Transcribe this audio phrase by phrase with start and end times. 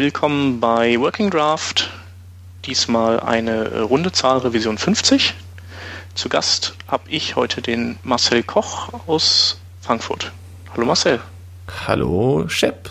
[0.00, 1.90] Willkommen bei Working Draft.
[2.64, 5.34] Diesmal eine runde Zahl, Revision 50.
[6.14, 10.32] Zu Gast habe ich heute den Marcel Koch aus Frankfurt.
[10.74, 11.20] Hallo Marcel.
[11.86, 12.88] Hallo Shep.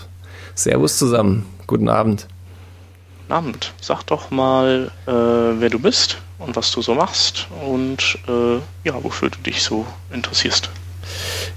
[0.54, 1.48] Servus zusammen.
[1.66, 2.28] Guten Abend.
[3.22, 3.74] Guten Abend.
[3.82, 9.04] Sag doch mal, äh, wer du bist und was du so machst und äh, ja,
[9.04, 10.70] wofür du dich so interessierst.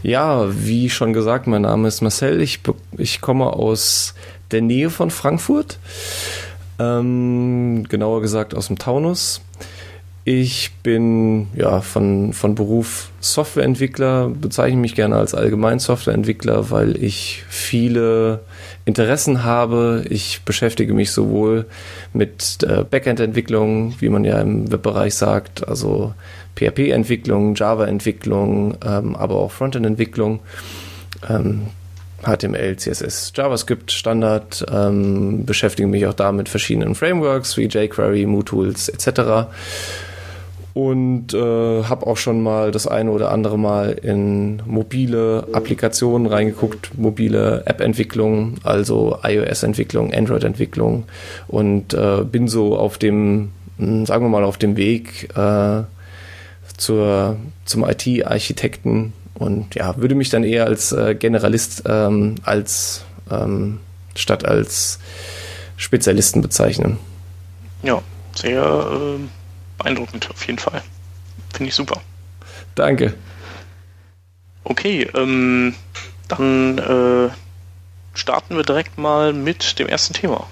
[0.03, 2.41] Ja, wie schon gesagt, mein Name ist Marcel.
[2.41, 2.61] Ich,
[2.97, 4.15] ich komme aus
[4.53, 5.79] der Nähe von Frankfurt.
[6.79, 9.41] Ähm, genauer gesagt aus dem Taunus.
[10.25, 17.43] Ich bin ja von, von Beruf Softwareentwickler, bezeichne mich gerne als allgemein Softwareentwickler, weil ich
[17.49, 18.41] viele
[18.85, 20.05] Interessen habe.
[20.09, 21.67] Ich beschäftige mich sowohl
[22.13, 26.15] mit äh, Backend-Entwicklung, wie man ja im Webbereich sagt, also
[26.55, 30.39] PHP-Entwicklung, Java-Entwicklung, ähm, aber auch Frontend-Entwicklung.
[31.29, 31.67] Ähm,
[32.23, 38.89] HTML, CSS, JavaScript, Standard, ähm, beschäftige mich auch da mit verschiedenen Frameworks wie jQuery, MooTools
[38.89, 39.49] etc
[40.75, 46.97] und äh, habe auch schon mal das eine oder andere Mal in mobile Applikationen reingeguckt,
[46.99, 51.05] mobile App-Entwicklung, also iOS-Entwicklung, Android-Entwicklung.
[51.49, 55.83] Und äh, bin so auf dem, hm, sagen wir mal, auf dem Weg äh,
[56.79, 63.81] zur, zum IT-Architekten und ja, würde mich dann eher als äh, Generalist ähm, als ähm,
[64.15, 64.99] statt als
[65.77, 66.99] Spezialisten bezeichnen.
[67.83, 68.03] Ja,
[68.35, 69.19] sehr äh,
[69.79, 70.83] beeindruckend auf jeden Fall.
[71.53, 72.01] Finde ich super.
[72.75, 73.15] Danke.
[74.65, 75.75] Okay, ähm,
[76.29, 77.31] dann äh,
[78.15, 80.47] starten wir direkt mal mit dem ersten Thema.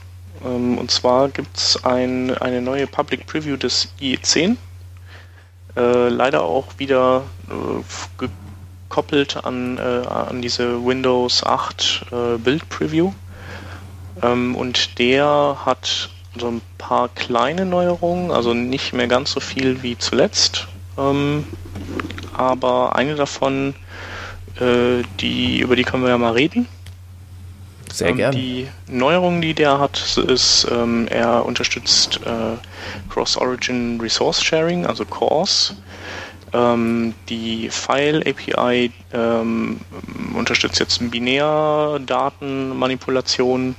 [0.45, 4.57] Ähm, und zwar gibt es ein, eine neue Public Preview des IE10.
[5.77, 8.25] Äh, leider auch wieder äh,
[8.91, 13.13] gekoppelt an, äh, an diese Windows 8 äh, Build Preview.
[14.21, 19.83] Ähm, und der hat so ein paar kleine Neuerungen, also nicht mehr ganz so viel
[19.83, 20.67] wie zuletzt.
[20.99, 21.47] Ähm,
[22.37, 23.75] aber eine davon,
[24.59, 26.67] äh, die, über die können wir ja mal reden.
[27.93, 28.33] Sehr ähm, gern.
[28.33, 32.57] Die Neuerung, die der hat, ist, ähm, er unterstützt äh,
[33.09, 35.77] Cross-Origin Resource Sharing, also CORS.
[36.53, 39.81] Ähm, die File API ähm,
[40.35, 43.77] unterstützt jetzt Binärdatenmanipulation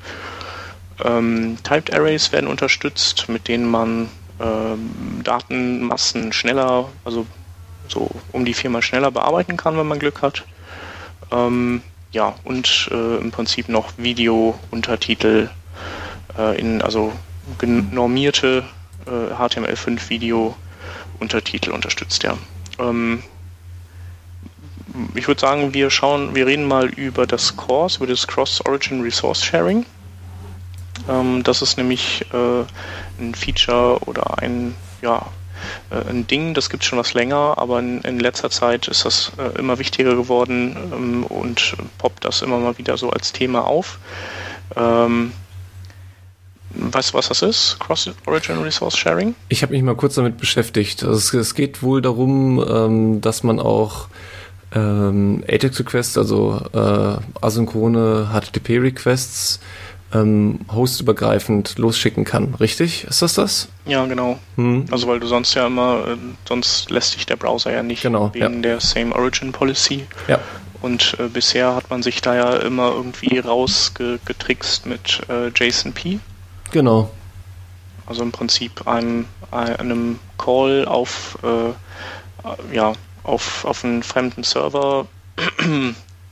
[1.04, 4.10] ähm, Typed Arrays werden unterstützt, mit denen man
[4.40, 7.26] ähm, Datenmassen schneller, also
[7.88, 10.46] so um die viermal schneller bearbeiten kann, wenn man Glück hat.
[11.32, 15.50] Ähm, ja, und äh, im Prinzip noch Video-Untertitel
[16.38, 17.14] äh, in, also
[17.62, 18.64] normierte
[19.06, 22.38] äh, HTML5 Video-Untertitel unterstützt er.
[22.82, 23.24] Ähm,
[25.16, 29.44] ich würde sagen, wir schauen, wir reden mal über das Course, über das Cross-Origin Resource
[29.44, 29.86] Sharing.
[31.08, 32.64] Ähm, das ist nämlich äh,
[33.20, 35.28] ein Feature oder ein, ja,
[35.90, 39.06] äh, ein Ding, das gibt es schon was länger, aber in, in letzter Zeit ist
[39.06, 43.66] das äh, immer wichtiger geworden ähm, und poppt das immer mal wieder so als Thema
[43.66, 44.00] auf.
[44.76, 45.34] Ähm,
[46.76, 47.78] Weißt du, was das ist?
[47.80, 49.36] Cross-Origin Resource Sharing?
[49.50, 51.04] Ich habe mich mal kurz damit beschäftigt.
[51.04, 54.08] Also es, es geht wohl darum, ähm, dass man auch
[54.74, 59.60] ähm, ATEX-Requests, also äh, asynchrone HTTP-Requests,
[60.14, 63.06] ähm, hostübergreifend losschicken kann, richtig?
[63.06, 63.70] Ist das das?
[63.86, 64.40] Ja, genau.
[64.56, 64.86] Hm.
[64.92, 66.18] Also weil du sonst ja immer, äh,
[66.48, 68.62] sonst lässt sich der Browser ja nicht genau, wegen ja.
[68.62, 70.06] der Same Origin Policy.
[70.28, 70.40] Ja.
[70.82, 76.20] Und äh, bisher hat man sich da ja immer irgendwie rausgetrickst mit äh, JSON-P.
[76.72, 77.10] Genau.
[78.06, 82.94] Also im Prinzip einem, einem Call auf, äh, ja,
[83.24, 85.08] auf, auf einen fremden Server,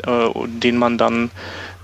[0.06, 1.32] äh, den man dann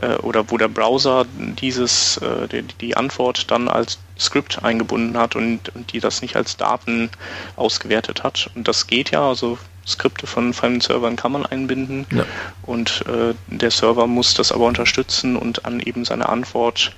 [0.02, 5.36] äh, oder wo der Browser dieses, äh, die, die, Antwort dann als Skript eingebunden hat
[5.36, 7.10] und, und die das nicht als Daten
[7.56, 8.50] ausgewertet hat.
[8.56, 12.26] Und das geht ja, also Skripte von fremden Servern kann man einbinden ja.
[12.64, 16.92] und äh, der Server muss das aber unterstützen und an eben seine Antwort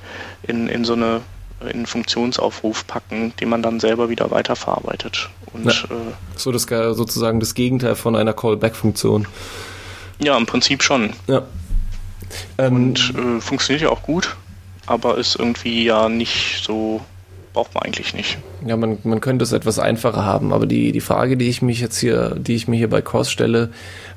[0.44, 1.22] in, in so eine
[1.62, 5.30] in einen Funktionsaufruf packen, den man dann selber wieder weiterverarbeitet.
[5.54, 5.72] Und, ja.
[5.72, 9.28] äh, so das sozusagen das Gegenteil von einer Callback-Funktion.
[10.20, 11.14] Ja, im Prinzip schon.
[11.28, 11.44] Ja.
[12.58, 14.36] Ähm, und äh, funktioniert ja auch gut,
[14.86, 17.02] aber ist irgendwie ja nicht so,
[17.54, 18.38] braucht man eigentlich nicht.
[18.66, 21.80] Ja, man, man könnte es etwas einfacher haben, aber die, die Frage, die ich mich
[21.80, 23.72] jetzt hier, die ich mir hier bei Kors stelle,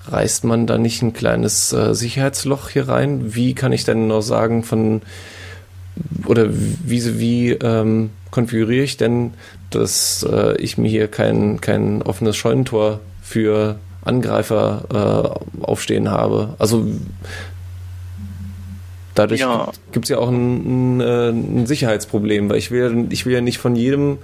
[0.09, 3.35] reißt man da nicht ein kleines äh, Sicherheitsloch hier rein?
[3.35, 5.03] Wie kann ich denn noch sagen von
[6.27, 9.33] oder wie, wie ähm, konfiguriere ich denn,
[9.71, 16.55] dass äh, ich mir hier kein, kein offenes Scheunentor für Angreifer äh, aufstehen habe?
[16.59, 16.87] Also
[19.15, 19.71] Dadurch ja.
[19.93, 23.41] gibt es ja auch ein, ein, äh, ein, Sicherheitsproblem, weil ich will, ich will ja
[23.41, 24.19] nicht von jedem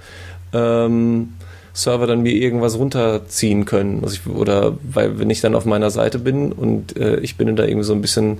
[0.53, 1.33] ähm,
[1.73, 4.03] Server dann mir irgendwas runterziehen können.
[4.03, 7.55] Also ich, oder weil wenn ich dann auf meiner Seite bin und äh, ich bin
[7.55, 8.39] da irgendwie so ein bisschen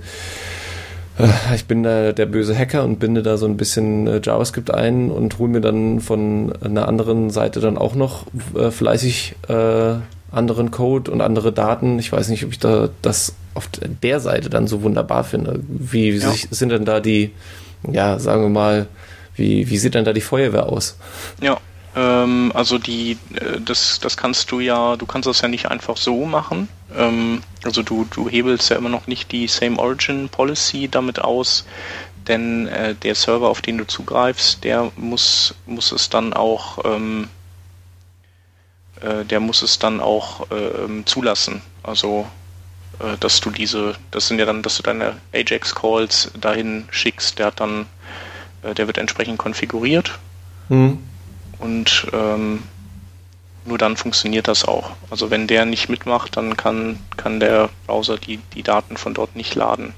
[1.54, 5.10] ich bin da der böse Hacker und binde da so ein bisschen äh, JavaScript ein
[5.10, 9.94] und hole mir dann von einer anderen Seite dann auch noch äh, fleißig äh,
[10.30, 11.98] anderen Code und andere Daten.
[11.98, 13.68] Ich weiß nicht, ob ich da das auf
[14.02, 15.60] der Seite dann so wunderbar finde.
[15.66, 16.30] Wie, ja.
[16.30, 17.32] sich, sind denn da die,
[17.90, 18.86] ja, sagen wir mal,
[19.34, 20.98] wie, wie sieht denn da die Feuerwehr aus?
[21.40, 21.58] Ja,
[21.96, 25.96] ähm, also die, äh, das, das kannst du ja, du kannst das ja nicht einfach
[25.96, 26.68] so machen.
[26.96, 31.64] Ähm, also du, du hebelst ja immer noch nicht die Same Origin Policy damit aus,
[32.26, 37.28] denn äh, der Server, auf den du zugreifst, der muss, muss es dann auch ähm,
[39.00, 41.62] äh, der muss es dann auch äh, zulassen.
[41.82, 42.26] Also
[43.00, 47.46] äh, dass du diese, das sind ja dann, dass du deine Ajax-Calls dahin schickst, der
[47.46, 47.86] hat dann,
[48.62, 50.18] äh, der wird entsprechend konfiguriert.
[50.68, 50.98] Mhm.
[51.58, 52.62] Und ähm,
[53.68, 54.90] nur dann funktioniert das auch.
[55.10, 59.36] Also wenn der nicht mitmacht, dann kann, kann der Browser die, die Daten von dort
[59.36, 59.92] nicht laden.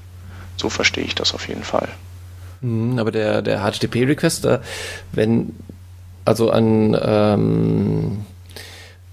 [0.57, 1.87] So verstehe ich das auf jeden Fall.
[2.61, 4.59] Mhm, aber der, der HTTP-Request,
[5.13, 5.55] wenn
[6.25, 8.25] also an ähm,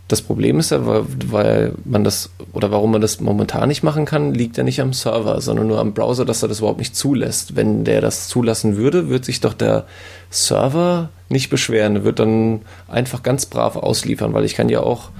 [0.08, 4.32] das Problem ist ja, weil man das oder warum man das momentan nicht machen kann,
[4.32, 7.56] liegt ja nicht am Server, sondern nur am Browser, dass er das überhaupt nicht zulässt.
[7.56, 9.84] Wenn der das zulassen würde, wird sich doch der
[10.30, 15.10] Server nicht beschweren, der wird dann einfach ganz brav ausliefern, weil ich kann ja auch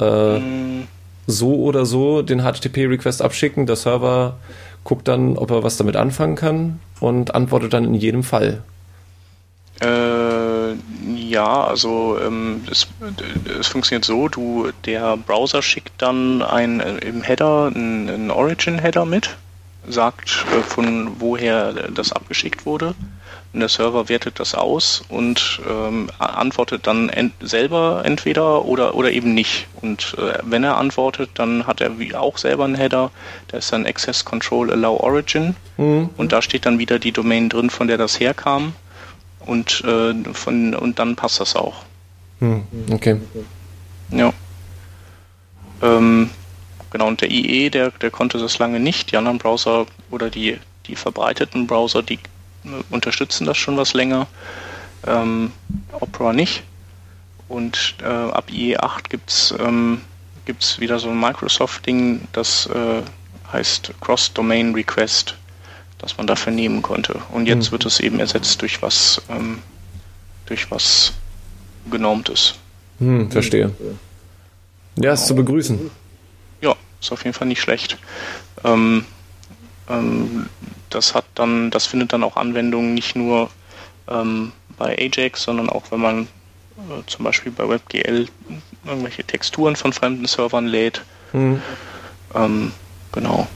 [0.00, 0.86] äh, mm.
[1.26, 4.36] so oder so den HTTP-Request abschicken, der Server
[4.84, 8.62] guckt dann, ob er was damit anfangen kann und antwortet dann in jedem Fall.
[9.80, 10.74] Äh,
[11.28, 12.86] ja, also ähm, es,
[13.58, 19.36] es, funktioniert so, du der Browser schickt dann ein äh, im Header einen Origin-Header mit,
[19.88, 22.94] sagt äh, von woher das abgeschickt wurde.
[23.52, 29.12] Und der Server wertet das aus und ähm, antwortet dann ent selber entweder oder oder
[29.12, 29.66] eben nicht.
[29.80, 33.10] Und äh, wenn er antwortet, dann hat er wie auch selber einen Header,
[33.50, 35.56] der ist dann Access Control Allow Origin.
[35.78, 36.10] Mhm.
[36.16, 38.74] Und da steht dann wieder die Domain drin, von der das herkam
[39.46, 41.84] und, äh, von, und dann passt das auch.
[42.40, 43.20] Hm, okay.
[44.10, 44.32] Ja.
[45.82, 46.30] Ähm,
[46.90, 49.12] genau, und der IE, der, der konnte das lange nicht.
[49.12, 52.18] Die anderen Browser oder die, die verbreiteten Browser, die
[52.64, 54.26] äh, unterstützen das schon was länger.
[55.06, 55.52] Ähm,
[55.92, 56.62] Opera nicht.
[57.48, 60.00] Und äh, ab IE 8 gibt es ähm,
[60.46, 63.02] gibt's wieder so ein Microsoft-Ding, das äh,
[63.52, 65.36] heißt Cross-Domain Request
[65.98, 67.20] das man dafür nehmen konnte.
[67.32, 67.72] Und jetzt mhm.
[67.72, 69.58] wird es eben ersetzt durch was, ähm,
[70.46, 71.12] durch was
[71.90, 72.54] genormtes.
[72.98, 73.72] Hm, verstehe.
[74.96, 75.90] Ja, ist zu begrüßen.
[76.60, 77.98] Ja, ist auf jeden Fall nicht schlecht.
[78.64, 79.04] Ähm,
[79.88, 80.48] ähm,
[80.90, 83.50] das hat dann, das findet dann auch Anwendungen nicht nur
[84.08, 88.28] ähm, bei Ajax, sondern auch wenn man äh, zum Beispiel bei WebGL
[88.84, 91.02] irgendwelche Texturen von fremden Servern lädt.
[91.32, 91.60] Mhm.
[93.12, 93.48] genau.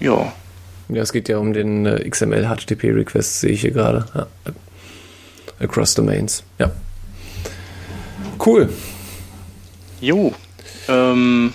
[0.00, 0.32] Ja.
[0.94, 4.06] Ja, es geht ja um den äh, XML HTTP Request, sehe ich hier gerade.
[4.14, 4.26] Ja.
[5.60, 6.44] Across Domains.
[6.58, 6.70] Ja.
[8.44, 8.68] Cool.
[10.00, 10.34] Jo.
[10.88, 11.52] Ähm,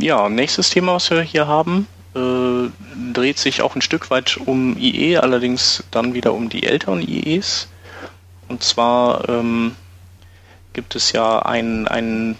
[0.00, 2.68] ja, nächstes Thema, was wir hier haben, äh,
[3.12, 7.68] dreht sich auch ein Stück weit um IE, allerdings dann wieder um die älteren IEs.
[8.48, 9.74] Und zwar ähm,
[10.74, 12.36] gibt es ja ein, ein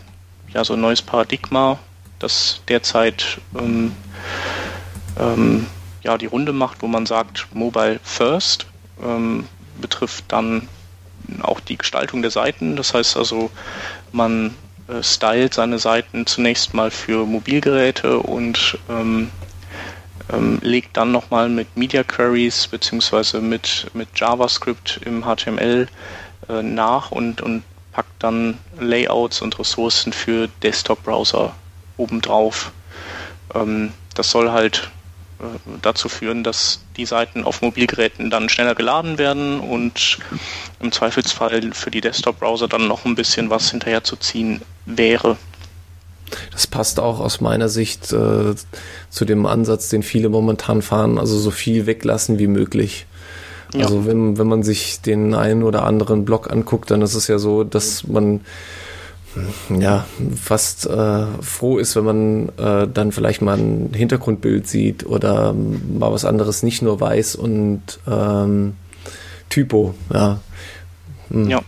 [0.52, 1.78] ja, so neues Paradigma,
[2.18, 3.92] das derzeit ähm,
[5.18, 5.66] ähm,
[6.02, 8.66] ja, die Runde macht, wo man sagt, Mobile First
[9.02, 9.48] ähm,
[9.80, 10.68] betrifft dann
[11.42, 12.76] auch die Gestaltung der Seiten.
[12.76, 13.50] Das heißt also,
[14.12, 14.54] man
[14.88, 19.30] äh, stylt seine Seiten zunächst mal für Mobilgeräte und ähm,
[20.32, 25.88] ähm, legt dann nochmal mit Media Queries beziehungsweise mit, mit JavaScript im HTML
[26.48, 31.54] äh, nach und, und packt dann Layouts und Ressourcen für Desktop-Browser
[31.96, 32.72] obendrauf.
[33.54, 34.90] Ähm, das soll halt
[35.82, 40.18] dazu führen, dass die Seiten auf Mobilgeräten dann schneller geladen werden und
[40.80, 45.36] im Zweifelsfall für die Desktop-Browser dann noch ein bisschen was hinterherzuziehen wäre.
[46.52, 48.54] Das passt auch aus meiner Sicht äh,
[49.10, 53.06] zu dem Ansatz, den viele momentan fahren, also so viel weglassen wie möglich.
[53.72, 53.84] Ja.
[53.84, 57.38] Also wenn, wenn man sich den einen oder anderen Blog anguckt, dann ist es ja
[57.38, 58.40] so, dass man
[59.68, 65.52] ja, fast äh, froh ist, wenn man äh, dann vielleicht mal ein Hintergrundbild sieht oder
[65.52, 68.74] mal was anderes nicht nur weiß und ähm,
[69.48, 70.40] Typo, ja.
[71.30, 71.48] Hm.
[71.48, 71.62] ja.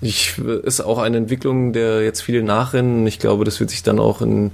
[0.00, 3.06] ich, ist auch eine Entwicklung, der jetzt viele nachrennen.
[3.06, 4.50] Ich glaube, das wird sich dann auch in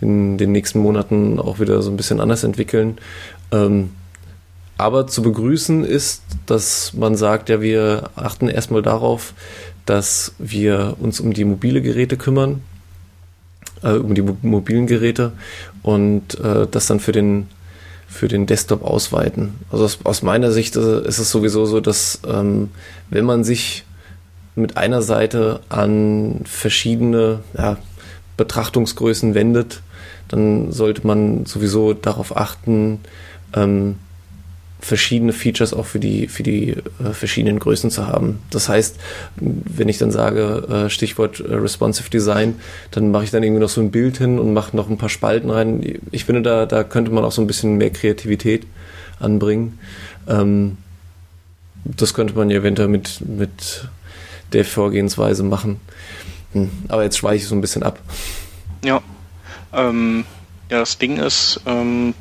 [0.00, 2.98] den, den nächsten Monaten auch wieder so ein bisschen anders entwickeln.
[3.52, 3.90] Ähm,
[4.76, 9.34] aber zu begrüßen ist, dass man sagt, ja, wir achten erstmal darauf,
[9.86, 12.62] dass wir uns um die mobile Geräte kümmern,
[13.82, 15.32] äh, um die mobilen Geräte
[15.82, 17.48] und äh, das dann für den
[18.06, 19.54] für den Desktop ausweiten.
[19.72, 22.70] Also aus, aus meiner Sicht äh, ist es sowieso so, dass ähm,
[23.10, 23.84] wenn man sich
[24.54, 27.76] mit einer Seite an verschiedene ja,
[28.36, 29.82] Betrachtungsgrößen wendet,
[30.28, 33.00] dann sollte man sowieso darauf achten,
[33.54, 33.96] ähm,
[34.84, 38.40] verschiedene Features auch für die, für die äh, verschiedenen Größen zu haben.
[38.50, 38.96] Das heißt,
[39.36, 42.56] wenn ich dann sage, äh, Stichwort äh, Responsive Design,
[42.90, 45.08] dann mache ich dann irgendwie noch so ein Bild hin und mache noch ein paar
[45.08, 46.00] Spalten rein.
[46.10, 48.66] Ich finde, da, da könnte man auch so ein bisschen mehr Kreativität
[49.20, 49.78] anbringen.
[50.28, 50.76] Ähm,
[51.84, 53.88] das könnte man ja eventuell mit, mit
[54.52, 55.80] der Vorgehensweise machen.
[56.52, 58.00] Hm, aber jetzt schweiche ich so ein bisschen ab.
[58.84, 59.02] Ja.
[59.72, 60.26] Ähm,
[60.70, 62.12] ja, das Ding ist, ähm,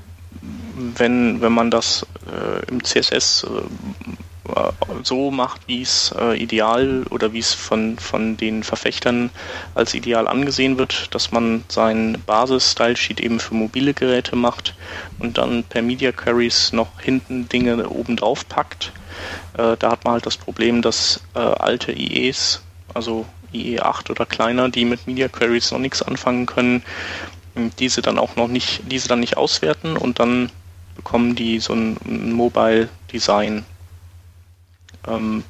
[0.96, 3.62] wenn, wenn man das äh, im CSS äh,
[5.04, 9.30] so macht, wie es äh, ideal oder wie es von, von den Verfechtern
[9.74, 14.76] als ideal angesehen wird, dass man sein Basis-Style-Sheet eben für mobile Geräte macht
[15.20, 18.92] und dann per Media Queries noch hinten Dinge oben drauf packt.
[19.58, 22.62] Äh, da hat man halt das Problem, dass äh, alte IEs,
[22.94, 26.84] also IE 8 oder kleiner, die mit Media Queries noch nichts anfangen können,
[27.56, 30.52] diese dann auch noch nicht, diese dann nicht auswerten und dann
[30.96, 31.98] bekommen die so ein
[32.34, 33.66] Mobile Design.
[35.08, 35.44] Ähm,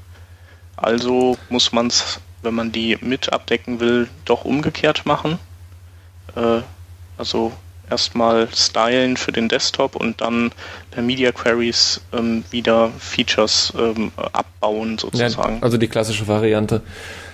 [0.76, 5.40] also muss man es, wenn man die mit abdecken will, doch umgekehrt machen.
[6.36, 6.62] Äh,
[7.18, 7.54] also
[7.90, 10.52] erstmal stylen für den Desktop und dann
[10.92, 15.56] per Media Queries ähm, wieder Features ähm, abbauen sozusagen.
[15.56, 16.82] Ja, also die klassische Variante.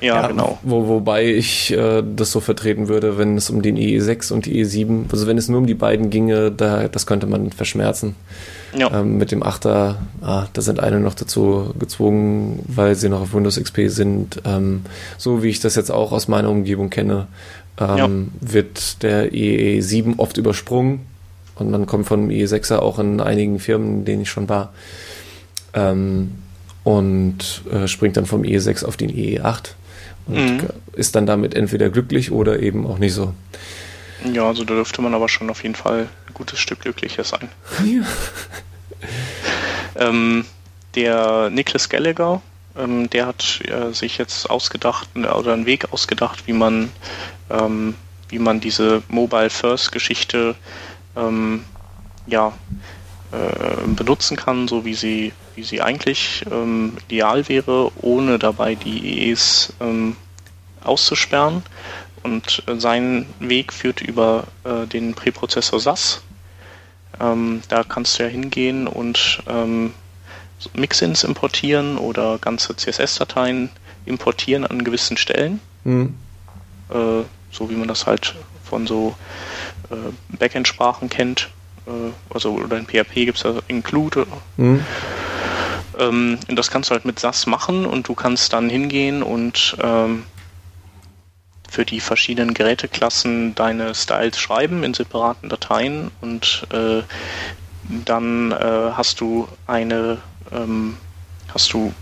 [0.01, 0.57] Ja, ja genau.
[0.63, 4.63] Wo, wobei ich äh, das so vertreten würde, wenn es um den IE6 und die
[4.63, 8.15] IE7, also wenn es nur um die beiden ginge, da, das könnte man verschmerzen.
[8.77, 8.99] Ja.
[8.99, 13.33] Ähm, mit dem 8er, ah, da sind eine noch dazu gezwungen, weil sie noch auf
[13.33, 14.41] Windows XP sind.
[14.45, 14.83] Ähm,
[15.17, 17.27] so wie ich das jetzt auch aus meiner Umgebung kenne,
[17.79, 18.07] ähm, ja.
[18.53, 21.05] wird der IE7 oft übersprungen
[21.55, 24.73] und man kommt vom IE6er auch in einigen Firmen, in denen ich schon war.
[25.73, 26.31] Ähm,
[26.83, 29.71] und äh, springt dann vom IE6 auf den IE8
[30.27, 30.67] und mhm.
[30.93, 33.33] ist dann damit entweder glücklich oder eben auch nicht so.
[34.33, 37.49] Ja, also da dürfte man aber schon auf jeden Fall ein gutes Stück glücklicher sein.
[39.95, 40.09] Ja.
[40.09, 40.45] ähm,
[40.95, 42.41] der Nicholas Gallagher,
[42.79, 46.89] ähm, der hat äh, sich jetzt ausgedacht oder einen Weg ausgedacht, wie man,
[47.49, 47.95] ähm,
[48.29, 50.55] wie man diese Mobile First Geschichte
[51.15, 51.65] ähm,
[52.27, 52.53] ja,
[53.31, 59.29] äh, benutzen kann, so wie sie, wie sie eigentlich ähm, ideal wäre, ohne dabei die
[59.29, 60.15] EEs ähm,
[60.83, 61.63] auszusperren.
[62.23, 66.21] Und äh, sein Weg führt über äh, den Präprozessor SAS.
[67.19, 69.43] Ähm, da kannst du ja hingehen und
[70.73, 73.69] Mixins importieren oder ganze CSS-Dateien
[74.05, 75.59] importieren an gewissen Stellen.
[75.83, 76.15] Mhm.
[76.89, 79.15] Äh, so wie man das halt von so
[79.89, 81.49] äh, Backend-Sprachen kennt.
[81.87, 84.27] Äh, also oder in PHP gibt es ja Include.
[84.57, 84.85] Mhm.
[85.97, 89.77] Ähm, und das kannst du halt mit SAS machen und du kannst dann hingehen und
[89.81, 90.25] ähm,
[91.69, 97.03] für die verschiedenen Geräteklassen deine Styles schreiben in separaten Dateien und äh,
[98.05, 100.19] dann äh, hast du eine,
[100.53, 100.97] ähm,
[101.53, 101.93] hast du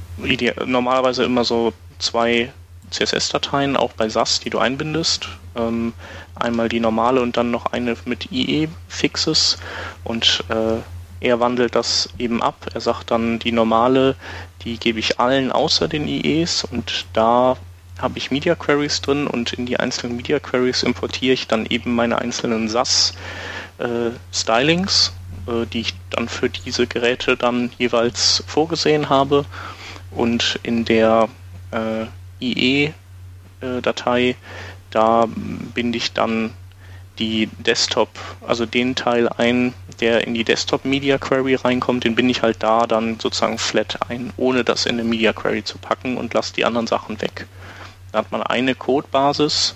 [0.65, 2.51] normalerweise immer so zwei
[2.89, 5.27] CSS-Dateien, auch bei SAS, die du einbindest.
[5.55, 5.93] Ähm,
[6.35, 9.57] einmal die normale und dann noch eine mit IE-Fixes
[10.03, 10.77] und äh,
[11.19, 12.67] er wandelt das eben ab.
[12.73, 14.15] Er sagt dann, die normale,
[14.63, 17.57] die gebe ich allen außer den IEs und da
[17.99, 21.95] habe ich Media Queries drin und in die einzelnen Media Queries importiere ich dann eben
[21.95, 23.13] meine einzelnen SAS
[23.79, 25.16] äh, Stylings, äh,
[25.47, 29.45] die ich dann für diese Geräte dann jeweils vorgesehen habe
[30.11, 31.29] und in der
[31.71, 32.05] äh,
[32.39, 34.35] IE-Datei,
[34.89, 35.27] da
[35.73, 36.53] binde ich dann
[37.19, 38.09] die Desktop,
[38.45, 42.61] also den Teil ein, der in die Desktop Media Query reinkommt, den binde ich halt
[42.61, 46.53] da dann sozusagen flat ein, ohne das in eine Media Query zu packen und lasse
[46.53, 47.47] die anderen Sachen weg.
[48.11, 49.75] Da hat man eine Codebasis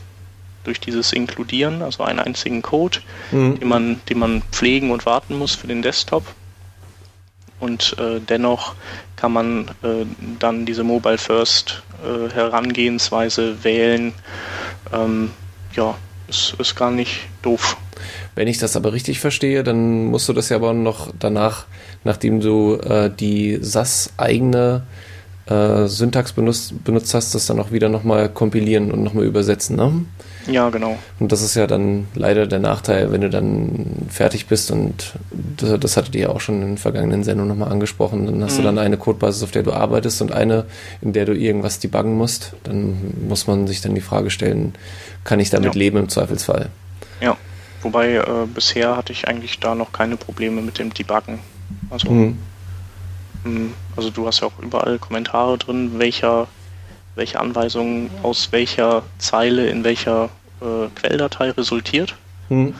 [0.63, 3.00] durch dieses Inkludieren, also einen einzigen Code,
[3.32, 3.60] mhm.
[3.60, 6.24] den, man, den man pflegen und warten muss für den Desktop.
[7.60, 8.75] Und äh, dennoch
[9.15, 10.06] kann man äh,
[10.39, 14.13] dann diese Mobile First äh, Herangehensweise wählen.
[14.91, 15.32] Ähm,
[15.75, 15.96] ja,
[16.27, 17.77] ist, ist gar nicht doof.
[18.34, 21.65] Wenn ich das aber richtig verstehe, dann musst du das ja aber noch danach,
[22.03, 24.84] nachdem du äh, die SAS eigene
[25.46, 30.06] äh, Syntax benutzt, benutzt hast, das dann auch wieder nochmal kompilieren und nochmal übersetzen, ne?
[30.48, 30.98] Ja, genau.
[31.19, 35.13] Und das ist ja dann leider der Nachteil, wenn du dann fertig bist und
[35.57, 38.53] das, das hattet ihr ja auch schon in den vergangenen Sendungen nochmal angesprochen, dann hast
[38.53, 38.57] mhm.
[38.57, 40.65] du dann eine Codebasis, auf der du arbeitest und eine,
[41.01, 42.53] in der du irgendwas debuggen musst.
[42.63, 44.74] Dann muss man sich dann die Frage stellen,
[45.24, 45.79] kann ich damit ja.
[45.79, 46.69] leben im Zweifelsfall?
[47.21, 47.38] Ja,
[47.81, 51.39] wobei äh, bisher hatte ich eigentlich da noch keine Probleme mit dem Debuggen.
[51.89, 52.38] Also, mhm.
[53.43, 56.48] mh, also du hast ja auch überall Kommentare drin, welcher
[57.15, 60.30] welche Anweisung aus welcher Zeile in welcher
[60.62, 62.15] äh, Quelldatei resultiert.
[62.50, 62.74] Mhm.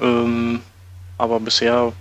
[0.00, 0.60] Ähm,
[1.18, 1.92] aber bisher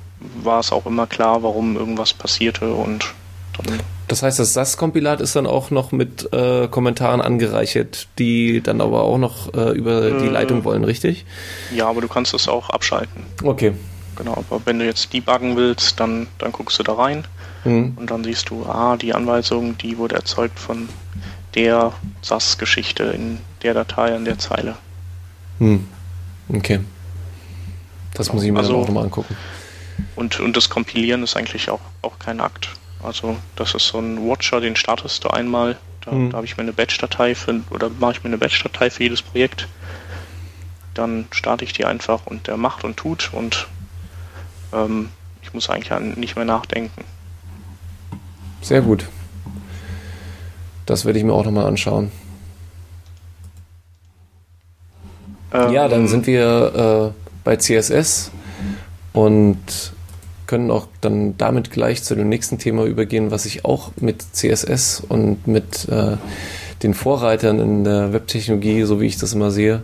[0.43, 3.13] war es auch immer klar, warum irgendwas passierte und
[3.57, 3.79] dann.
[4.07, 9.03] Das heißt, das SAS-Kompilat ist dann auch noch mit äh, Kommentaren angereichert, die dann aber
[9.03, 11.25] auch noch äh, über die äh, Leitung wollen, richtig?
[11.73, 13.23] Ja, aber du kannst es auch abschalten.
[13.43, 13.73] Okay.
[14.15, 17.25] Genau, aber wenn du jetzt debuggen willst, dann, dann guckst du da rein
[17.63, 17.93] mhm.
[17.95, 20.89] und dann siehst du, ah, die Anweisung, die wurde erzeugt von
[21.55, 24.75] der SAS-Geschichte in der Datei an der Zeile.
[25.59, 25.87] Hm.
[26.49, 26.79] Okay.
[28.13, 29.35] Das muss ich mir also, dann auch nochmal angucken.
[30.15, 32.69] Und, und das Kompilieren ist eigentlich auch, auch kein Akt.
[33.01, 35.77] Also das ist so ein Watcher, den startest du einmal.
[36.01, 36.31] Da, hm.
[36.31, 39.21] da habe ich mir eine Batch-Datei für oder mache ich mir eine Batch-Datei für jedes
[39.21, 39.67] Projekt.
[40.93, 43.67] Dann starte ich die einfach und der macht und tut und
[44.73, 45.09] ähm,
[45.41, 47.03] ich muss eigentlich nicht mehr nachdenken.
[48.61, 49.07] Sehr gut.
[50.85, 52.11] Das werde ich mir auch nochmal anschauen.
[55.53, 58.31] Ähm, ja, dann sind wir äh, bei CSS
[59.13, 59.57] und
[60.47, 65.03] können auch dann damit gleich zu dem nächsten Thema übergehen, was sich auch mit CSS
[65.07, 66.17] und mit äh,
[66.81, 69.83] den Vorreitern in der Webtechnologie, so wie ich das immer sehe,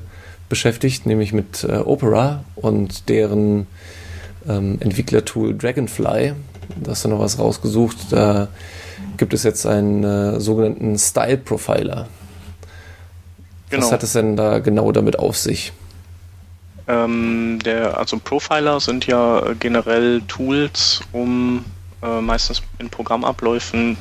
[0.50, 3.68] beschäftigt, nämlich mit äh, Opera und deren
[4.48, 6.34] ähm, Entwicklertool Dragonfly.
[6.84, 7.98] Da hast du noch was rausgesucht.
[8.12, 8.50] Da
[9.20, 12.08] gibt es jetzt einen äh, sogenannten Style Profiler.
[13.70, 13.84] Genau.
[13.84, 15.72] Was hat es denn da genau damit auf sich?
[16.88, 21.64] Ähm, der, also Profiler sind ja generell Tools, um
[22.02, 23.96] äh, meistens in Programmabläufen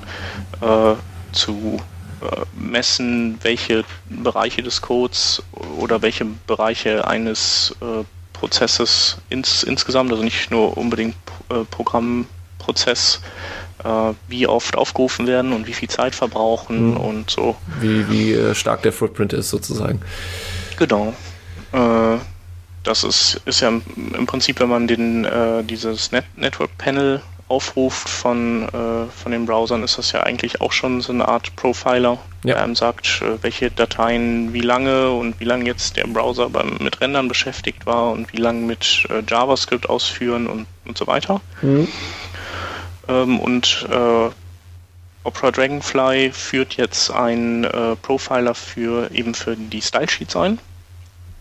[0.63, 0.95] äh,
[1.33, 1.79] zu
[2.23, 5.43] äh, messen, welche Bereiche des Codes
[5.79, 11.17] oder welche Bereiche eines äh, Prozesses ins, insgesamt, also nicht nur unbedingt
[11.51, 13.21] äh, Programmprozess,
[13.85, 16.97] äh, wie oft aufgerufen werden und wie viel Zeit verbrauchen mhm.
[16.97, 17.57] und so.
[17.81, 20.01] Wie, wie äh, stark der Footprint ist sozusagen.
[20.77, 21.15] Genau.
[21.73, 22.19] Äh,
[22.85, 28.09] das ist, ist ja im Prinzip, wenn man den, äh, dieses Net Network Panel aufruft
[28.09, 32.19] von, äh, von den Browsern, ist das ja eigentlich auch schon so eine Art Profiler,
[32.45, 32.55] ja.
[32.55, 36.77] der einem sagt, äh, welche Dateien wie lange und wie lange jetzt der Browser beim,
[36.81, 41.41] mit Rendern beschäftigt war und wie lange mit JavaScript ausführen und, und so weiter.
[41.63, 41.89] Mhm.
[43.09, 44.31] Ähm, und äh,
[45.25, 50.59] Opera Dragonfly führt jetzt einen äh, Profiler für eben für die Style Sheets ein,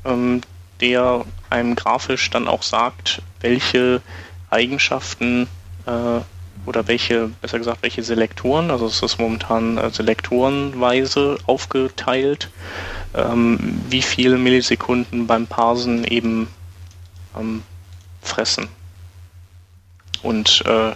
[0.04, 0.42] ähm,
[0.82, 4.02] der einem grafisch dann auch sagt, welche
[4.50, 5.48] Eigenschaften
[5.86, 6.20] äh,
[6.66, 12.50] oder welche, besser gesagt, welche Selektoren, also es ist momentan äh, selektorenweise aufgeteilt,
[13.14, 16.50] ähm, wie viele Millisekunden beim Parsen eben
[17.40, 17.64] ähm,
[18.22, 18.68] fressen.
[20.24, 20.92] Und äh,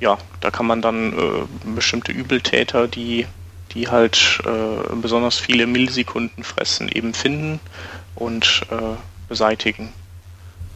[0.00, 3.26] ja, da kann man dann äh, bestimmte Übeltäter, die,
[3.72, 7.60] die halt äh, besonders viele Millisekunden fressen, eben finden
[8.14, 8.96] und äh,
[9.28, 9.92] beseitigen.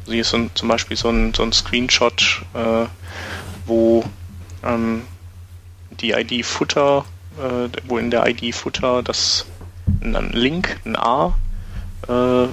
[0.01, 2.87] Also hier ist so zum Beispiel so ein, so ein Screenshot, äh,
[3.67, 4.05] wo
[4.65, 5.03] ähm,
[6.01, 7.05] die ID Footer,
[7.39, 9.47] äh, wo in der ID Footer das
[10.03, 11.35] ein Link, ein A
[12.09, 12.47] äh,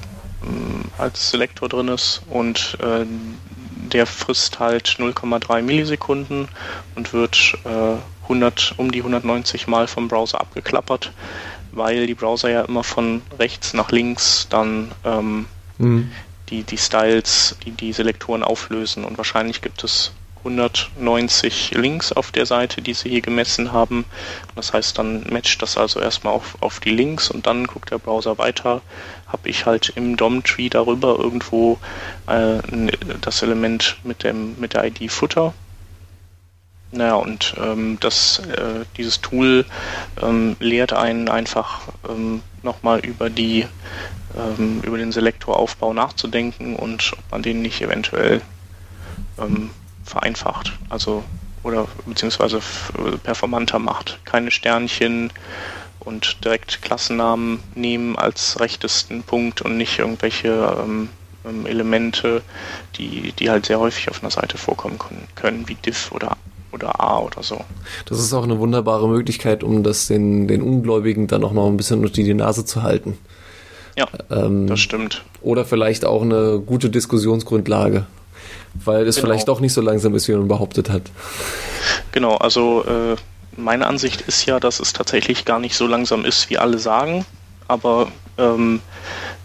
[0.97, 2.77] als Selektor drin ist und
[3.93, 6.47] der frisst halt 0,3 Millisekunden
[6.95, 11.12] und wird äh, 100, um die 190 Mal vom Browser abgeklappert,
[11.71, 15.45] weil die Browser ja immer von rechts nach links dann ähm,
[15.78, 16.12] mhm.
[16.50, 22.45] die, die Styles, die, die Selektoren auflösen und wahrscheinlich gibt es 190 Links auf der
[22.45, 24.06] Seite, die sie hier gemessen haben.
[24.56, 27.97] Das heißt, dann matcht das also erstmal auf, auf die Links und dann guckt der
[27.97, 28.82] Browser weiter.
[29.28, 31.80] Habe ich halt im DOM-Tree darüber irgendwo
[32.28, 32.60] äh,
[33.22, 35.54] das Element mit, dem, mit der ID Footer.
[36.92, 39.66] Naja, und ähm, das, äh, dieses Tool
[40.22, 47.44] ähm, lehrt einen einfach ähm, nochmal über ähm, über den Selektoraufbau nachzudenken und ob man
[47.44, 48.42] den nicht eventuell
[49.38, 49.70] ähm,
[50.04, 50.74] vereinfacht.
[50.90, 51.24] Also
[51.63, 52.62] oder beziehungsweise
[53.24, 54.20] performanter macht.
[54.24, 55.32] Keine Sternchen
[56.08, 61.10] und direkt Klassennamen nehmen als rechtesten Punkt und nicht irgendwelche ähm,
[61.46, 62.41] ähm Elemente,
[62.96, 64.98] die, die halt sehr häufig auf einer Seite vorkommen
[65.36, 66.38] können, wie diff oder
[66.72, 67.62] oder A oder so.
[68.06, 71.78] Das ist auch eine wunderbare Möglichkeit, um das den, den Ungläubigen dann auch noch ein
[71.78, 73.17] bisschen unter die Nase zu halten.
[73.98, 75.24] Ja, ähm, das stimmt.
[75.41, 78.06] Oder vielleicht auch eine gute Diskussionsgrundlage,
[78.74, 79.28] weil es genau.
[79.28, 81.04] vielleicht auch nicht so langsam ist, wie man behauptet hat.
[82.12, 83.15] Genau, also äh,
[83.58, 87.26] meine Ansicht ist ja, dass es tatsächlich gar nicht so langsam ist, wie alle sagen.
[87.67, 88.82] Aber ähm,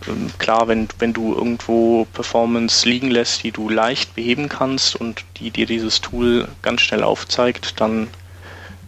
[0.07, 5.25] ähm, klar, wenn, wenn du irgendwo Performance liegen lässt, die du leicht beheben kannst und
[5.39, 8.09] die dir dieses Tool ganz schnell aufzeigt, dann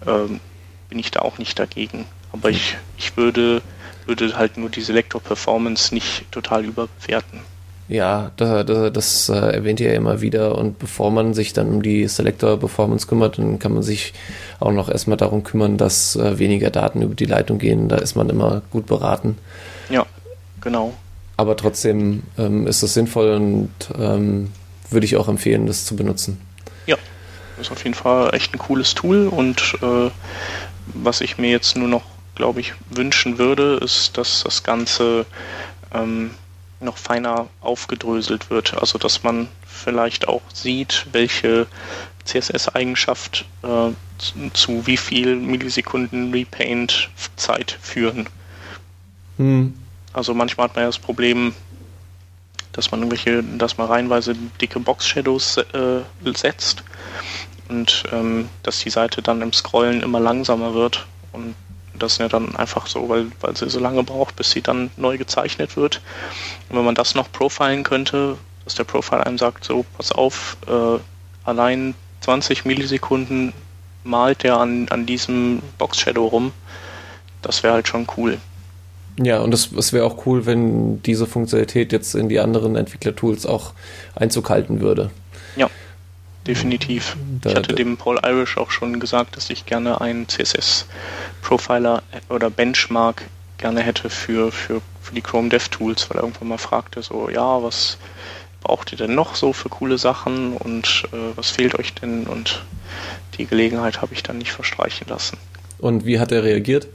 [0.07, 0.41] ähm,
[0.89, 2.07] bin ich da auch nicht dagegen.
[2.33, 3.63] Aber ich, ich würde,
[4.07, 7.41] würde halt nur die Selector-Performance nicht total überbewerten.
[7.88, 11.68] Ja, das, das, das äh, erwähnt ihr ja immer wieder und bevor man sich dann
[11.68, 14.14] um die Selector-Performance kümmert, dann kann man sich
[14.59, 17.88] auch noch erstmal darum kümmern, dass äh, weniger Daten über die Leitung gehen.
[17.88, 19.37] Da ist man immer gut beraten.
[19.90, 20.07] Ja,
[20.62, 20.94] genau.
[21.37, 24.51] Aber trotzdem ähm, ist es sinnvoll und ähm,
[24.88, 26.40] würde ich auch empfehlen, das zu benutzen.
[26.87, 26.97] Ja,
[27.61, 30.11] ist auf jeden Fall echt ein cooles Tool und äh,
[30.87, 35.27] was ich mir jetzt nur noch, glaube ich, wünschen würde, ist, dass das Ganze
[35.92, 36.31] ähm,
[36.85, 38.75] noch feiner aufgedröselt wird.
[38.75, 41.66] Also dass man vielleicht auch sieht, welche
[42.25, 48.29] CSS-Eigenschaft äh, zu, zu, wie viel Millisekunden Repaint-Zeit führen.
[49.37, 49.75] Hm.
[50.12, 51.55] Also manchmal hat man ja das Problem,
[52.73, 56.03] dass man irgendwelche, dass man reihenweise dicke Box-Shadows äh,
[56.35, 56.85] setzt
[57.68, 61.55] und ähm, dass die Seite dann im Scrollen immer langsamer wird und
[61.99, 64.91] das ist ja dann einfach so, weil, weil sie so lange braucht, bis sie dann
[64.97, 66.01] neu gezeichnet wird.
[66.69, 70.57] Und wenn man das noch profilen könnte, dass der Profile einem sagt, so, pass auf,
[70.67, 70.99] äh,
[71.45, 73.53] allein 20 Millisekunden
[74.03, 76.53] malt der an, an diesem Box Shadow rum,
[77.43, 78.39] das wäre halt schon cool.
[79.23, 83.47] Ja, und das, das wäre auch cool, wenn diese Funktionalität jetzt in die anderen Entwicklertools
[83.47, 83.73] auch
[84.17, 85.11] Einzug halten würde.
[85.57, 85.71] Ja,
[86.47, 87.17] definitiv.
[87.41, 92.51] Da, ich hatte dem Paul Irish auch schon gesagt, dass ich gerne einen CSS-Profiler oder
[92.51, 93.23] Benchmark
[93.59, 97.63] gerne hätte für, für, für die Chrome DevTools, weil er irgendwann mal fragte, so, ja,
[97.63, 97.99] was
[98.61, 102.27] braucht ihr denn noch so für coole Sachen und äh, was fehlt euch denn?
[102.27, 102.65] Und
[103.39, 105.39] die Gelegenheit habe ich dann nicht verstreichen lassen.
[105.79, 106.89] Und wie hat er reagiert?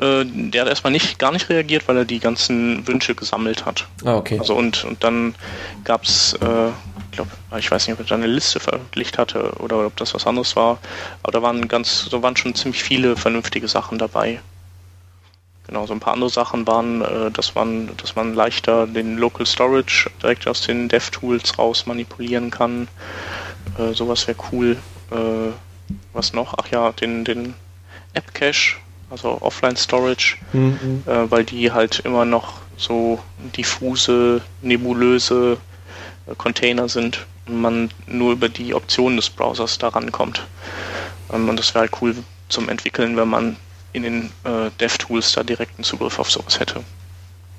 [0.00, 3.86] Äh, der hat erstmal nicht, gar nicht reagiert, weil er die ganzen Wünsche gesammelt hat.
[4.04, 4.38] Ah, okay.
[4.38, 5.34] Also und, und dann
[5.84, 6.70] gab es, äh,
[7.12, 10.26] glaube, ich weiß nicht, ob er da eine Liste veröffentlicht hatte oder ob das was
[10.26, 10.78] anderes war,
[11.22, 14.40] aber da waren ganz, da waren schon ziemlich viele vernünftige Sachen dabei.
[15.66, 19.46] Genau, so ein paar andere Sachen waren, äh, dass man, dass man leichter den Local
[19.46, 22.88] Storage direkt aus den DevTools raus manipulieren kann.
[23.78, 24.76] Äh, sowas wäre cool.
[25.10, 25.52] Äh,
[26.12, 26.54] was noch?
[26.58, 27.54] Ach ja, den, den
[28.12, 28.76] App Cache
[29.12, 31.02] also Offline Storage, mhm.
[31.06, 33.20] äh, weil die halt immer noch so
[33.56, 35.58] diffuse, nebulöse
[36.38, 40.46] Container sind und man nur über die Optionen des Browsers da rankommt.
[41.32, 42.14] Ähm, und das wäre halt cool
[42.48, 43.56] zum Entwickeln, wenn man
[43.92, 46.82] in den äh, DevTools da direkten Zugriff auf sowas hätte.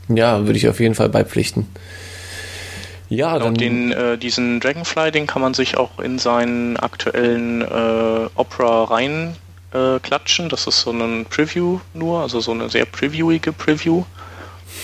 [0.09, 1.67] Ja, würde ich auf jeden Fall beipflichten.
[3.09, 3.49] Ja, dann.
[3.49, 8.85] Und den, äh, diesen Dragonfly, den kann man sich auch in seinen aktuellen äh, Opera
[8.85, 9.35] rein
[9.71, 10.49] äh, klatschen.
[10.49, 14.03] Das ist so ein Preview nur, also so eine sehr previewige Preview.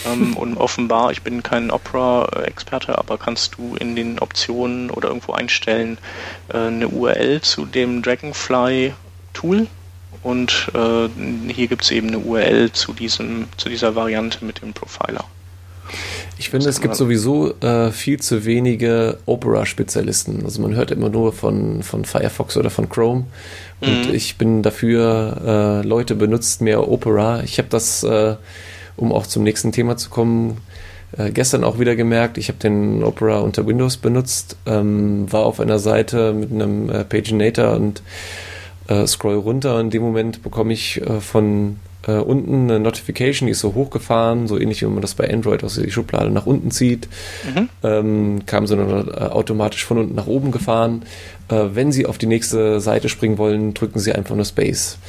[0.06, 5.34] Ähm, und offenbar, ich bin kein Opera-Experte, aber kannst du in den Optionen oder irgendwo
[5.34, 5.98] einstellen
[6.54, 9.68] äh, eine URL zu dem Dragonfly-Tool
[10.24, 14.74] und äh, hier gibt es eben eine URL zu diesem zu dieser Variante mit dem
[14.74, 15.26] Profiler.
[16.38, 20.46] Ich finde, es gibt sowieso äh, viel zu wenige Opera-Spezialisten.
[20.46, 23.26] Also man hört immer nur von, von Firefox oder von Chrome.
[23.82, 24.14] Und mhm.
[24.14, 27.44] ich bin dafür, äh, Leute benutzt mehr Opera.
[27.44, 28.36] Ich habe das, äh,
[29.00, 30.58] um auch zum nächsten Thema zu kommen,
[31.18, 32.38] äh, gestern auch wieder gemerkt.
[32.38, 37.04] Ich habe den Opera unter Windows benutzt, ähm, war auf einer Seite mit einem äh,
[37.04, 38.02] Paginator und
[38.88, 39.76] äh, scroll runter.
[39.76, 43.74] Und in dem Moment bekomme ich äh, von äh, unten eine Notification, die ist so
[43.74, 47.08] hochgefahren, so ähnlich wie man das bei Android aus der Schublade nach unten zieht.
[47.56, 47.70] Mhm.
[47.84, 51.04] Ähm, kam so eine, äh, automatisch von unten nach oben gefahren.
[51.52, 55.00] Wenn Sie auf die nächste Seite springen wollen, drücken Sie einfach nur Space.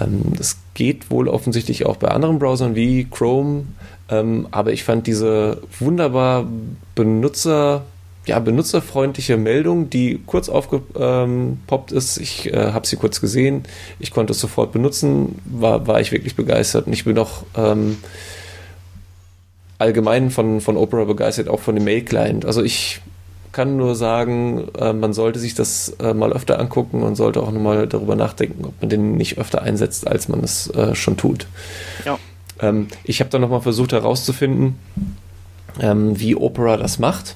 [0.00, 3.64] Ähm, das geht wohl offensichtlich auch bei anderen Browsern wie Chrome,
[4.08, 6.46] ähm, aber ich fand diese wunderbar
[6.94, 7.84] Benutzer
[8.28, 12.18] ja, benutzerfreundliche Meldung, die kurz aufgepoppt ist.
[12.18, 13.62] Ich äh, habe sie kurz gesehen.
[13.98, 15.40] Ich konnte es sofort benutzen.
[15.46, 16.86] War, war ich wirklich begeistert.
[16.86, 17.96] Und ich bin auch ähm,
[19.78, 22.44] allgemein von, von Opera begeistert, auch von dem Mail-Client.
[22.44, 23.00] Also ich
[23.58, 27.50] kann nur sagen, äh, man sollte sich das äh, mal öfter angucken und sollte auch
[27.50, 31.48] nochmal darüber nachdenken, ob man den nicht öfter einsetzt, als man es äh, schon tut.
[32.04, 32.20] Ja.
[32.60, 34.78] Ähm, ich habe dann nochmal versucht herauszufinden,
[35.80, 37.34] ähm, wie Opera das macht.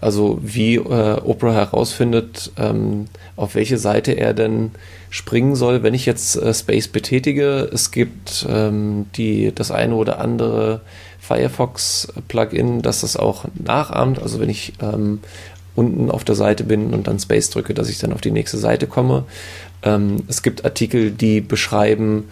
[0.00, 4.72] Also wie äh, Opera herausfindet, ähm, auf welche Seite er denn
[5.10, 7.70] springen soll, wenn ich jetzt äh, Space betätige.
[7.72, 10.80] Es gibt ähm, die, das eine oder andere
[11.22, 14.20] Firefox-Plugin, das das auch nachahmt.
[14.20, 15.20] Also wenn ich ähm,
[15.74, 18.58] unten auf der Seite bin und dann Space drücke, dass ich dann auf die nächste
[18.58, 19.24] Seite komme.
[19.82, 22.28] Ähm, es gibt Artikel, die beschreiben,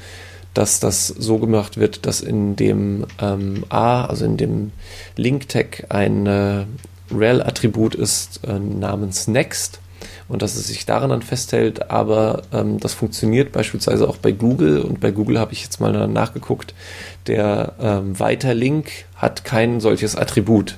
[0.55, 4.73] dass das so gemacht wird, dass in dem ähm, A, also in dem
[5.17, 6.65] Link-Tag, ein äh,
[7.13, 9.81] rel-Attribut ist äh, namens Next
[10.29, 14.81] und dass es sich daran dann festhält, aber ähm, das funktioniert beispielsweise auch bei Google
[14.81, 16.75] und bei Google habe ich jetzt mal nachgeguckt,
[17.27, 20.77] der ähm, Weiterlink hat kein solches Attribut.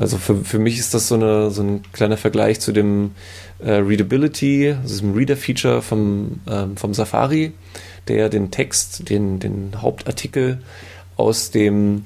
[0.00, 3.10] Also für, für mich ist das so, eine, so ein kleiner Vergleich zu dem
[3.58, 7.52] äh, Readability, diesem Reader-Feature vom, ähm, vom Safari,
[8.08, 10.62] der den Text, den, den Hauptartikel
[11.16, 12.04] aus dem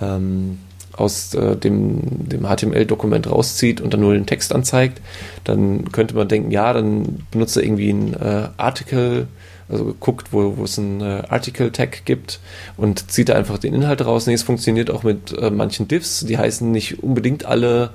[0.00, 0.58] ähm,
[0.92, 5.00] aus äh, dem, dem HTML-Dokument rauszieht und dann nur den Text anzeigt,
[5.44, 9.28] dann könnte man denken, ja, dann benutzt er irgendwie ein äh, Article,
[9.70, 12.40] also guckt, wo, wo es ein äh, Article-Tag gibt
[12.76, 14.26] und zieht da einfach den Inhalt raus.
[14.26, 17.90] Nee, es funktioniert auch mit äh, manchen Diffs, die heißen nicht unbedingt alle,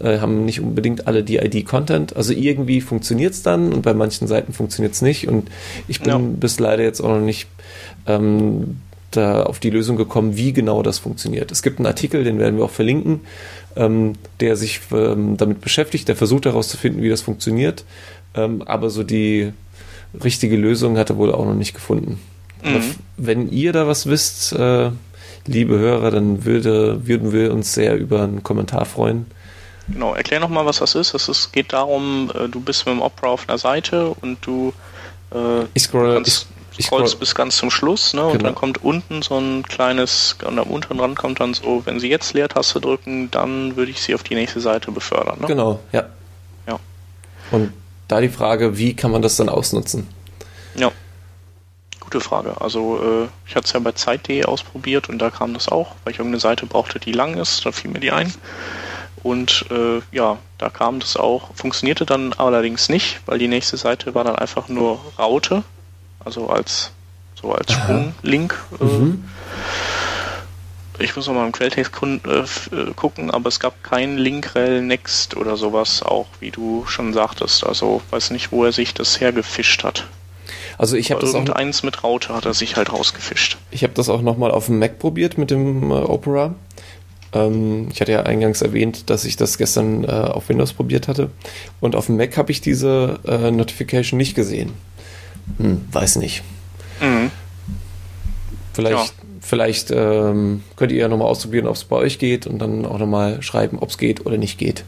[0.00, 2.16] äh, haben nicht unbedingt alle die ID-Content.
[2.16, 5.50] Also irgendwie funktioniert es dann und bei manchen Seiten funktioniert es nicht und
[5.88, 6.18] ich bin ja.
[6.18, 7.48] bis leider jetzt auch noch nicht
[8.06, 8.76] ähm,
[9.10, 11.50] da auf die Lösung gekommen, wie genau das funktioniert.
[11.50, 13.20] Es gibt einen Artikel, den werden wir auch verlinken,
[13.76, 17.84] ähm, der sich ähm, damit beschäftigt, der versucht herauszufinden, wie das funktioniert.
[18.34, 19.52] Ähm, aber so die
[20.14, 22.20] richtige Lösung hat er wohl auch noch nicht gefunden.
[22.62, 22.94] Mhm.
[23.16, 24.90] Wenn ihr da was wisst, äh,
[25.46, 29.26] liebe Hörer, dann würde, würden wir uns sehr über einen Kommentar freuen.
[29.88, 31.14] Genau, erklär nochmal, was das ist.
[31.14, 34.72] Es geht darum, äh, du bist mit dem Opera auf einer Seite und du
[35.32, 36.46] äh, ich scroll, kannst,
[36.76, 38.24] ich scrollst bis ganz zum Schluss, ne?
[38.24, 38.44] Und genau.
[38.44, 42.08] dann kommt unten so ein kleines, und am unteren Rand kommt dann so, wenn Sie
[42.08, 45.40] jetzt Leertaste drücken, dann würde ich Sie auf die nächste Seite befördern.
[45.40, 45.46] Ne?
[45.46, 46.04] Genau, ja.
[46.66, 46.78] Ja.
[47.50, 47.72] Und
[48.10, 50.08] da die Frage, wie kann man das dann ausnutzen?
[50.74, 50.90] Ja.
[52.00, 52.60] Gute Frage.
[52.60, 56.12] Also äh, ich hatte es ja bei Zeit.de ausprobiert und da kam das auch, weil
[56.12, 58.32] ich irgendeine Seite brauchte, die lang ist, da fiel mir die ein.
[59.22, 64.14] Und äh, ja, da kam das auch, funktionierte dann allerdings nicht, weil die nächste Seite
[64.14, 65.62] war dann einfach nur Raute
[66.24, 66.92] also als
[67.40, 68.58] so als Sprunglink.
[68.80, 69.24] Äh, mhm.
[71.00, 75.56] Ich muss nochmal im Quelltext äh, äh, gucken, aber es gab kein Linkrel Next oder
[75.56, 77.64] sowas, auch wie du schon sagtest.
[77.64, 80.06] Also weiß nicht, wo er sich das hergefischt hat.
[80.76, 83.58] Also ich habe das auch eins mit Raute hat er sich halt rausgefischt.
[83.70, 86.54] Ich habe das auch nochmal auf dem Mac probiert mit dem äh, Opera.
[87.32, 91.30] Ähm, ich hatte ja eingangs erwähnt, dass ich das gestern äh, auf Windows probiert hatte.
[91.80, 94.72] Und auf dem Mac habe ich diese äh, Notification nicht gesehen.
[95.58, 96.42] Hm, weiß nicht.
[97.00, 97.30] Mhm.
[98.72, 99.29] Vielleicht, ja.
[99.40, 102.98] Vielleicht ähm, könnt ihr ja nochmal ausprobieren, ob es bei euch geht und dann auch
[102.98, 104.84] nochmal schreiben, ob es geht oder nicht geht.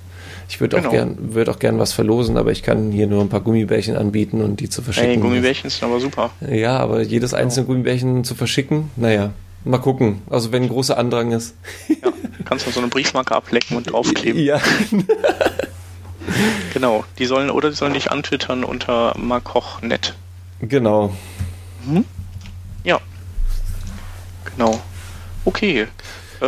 [0.49, 0.89] Ich würde genau.
[0.89, 3.97] auch gern, würde auch gern was verlosen, aber ich kann hier nur ein paar Gummibärchen
[3.97, 5.11] anbieten und die zu verschicken.
[5.11, 6.31] Hey, Gummibärchen sind aber super.
[6.47, 7.43] Ja, aber jedes genau.
[7.43, 9.33] einzelne Gummibärchen zu verschicken, naja,
[9.65, 10.21] mal gucken.
[10.29, 11.55] Also wenn ein großer Andrang ist.
[11.89, 12.13] Ja,
[12.45, 14.43] kannst du so eine Briefmarke ablecken und draufkleben.
[14.43, 14.61] Ja.
[16.75, 20.15] genau, die sollen, oder die sollen dich antwittern unter markochnet.
[20.61, 21.15] Genau.
[21.87, 22.05] Mhm.
[22.85, 23.01] Ja.
[24.57, 24.81] Genau.
[25.45, 25.89] Okay.
[26.41, 26.47] Äh,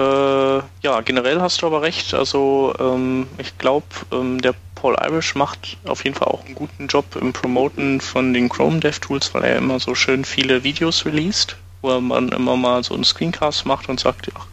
[0.82, 2.14] ja, generell hast du aber recht.
[2.14, 6.88] Also ähm, ich glaube, ähm, der Paul Irish macht auf jeden Fall auch einen guten
[6.88, 11.56] Job im Promoten von den Chrome DevTools, weil er immer so schön viele Videos released,
[11.80, 14.46] wo man immer mal so einen Screencast macht und sagt, ach,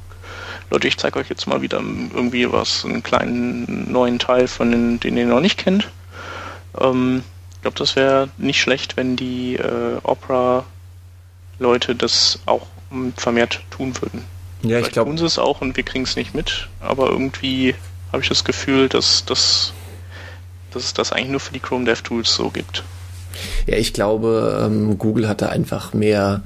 [0.70, 5.02] Leute, ich zeige euch jetzt mal wieder irgendwie was, einen kleinen neuen Teil von den,
[5.02, 5.90] den ihr noch nicht kennt.
[6.80, 7.24] Ähm,
[7.56, 12.68] ich glaube, das wäre nicht schlecht, wenn die äh, Opera-Leute das auch
[13.15, 14.23] vermehrt tun würden.
[14.62, 15.10] Ja, Vielleicht ich glaube.
[15.10, 17.75] tun sie es auch und wir kriegen es nicht mit, aber irgendwie
[18.12, 19.73] habe ich das Gefühl, dass, dass,
[20.71, 22.84] dass es das eigentlich nur für die Chrome DevTools so gibt.
[23.65, 26.41] Ja, ich glaube, ähm, Google hatte einfach mehr,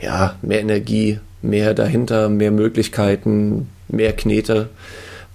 [0.00, 4.70] ja, mehr Energie, mehr dahinter, mehr Möglichkeiten, mehr Knete.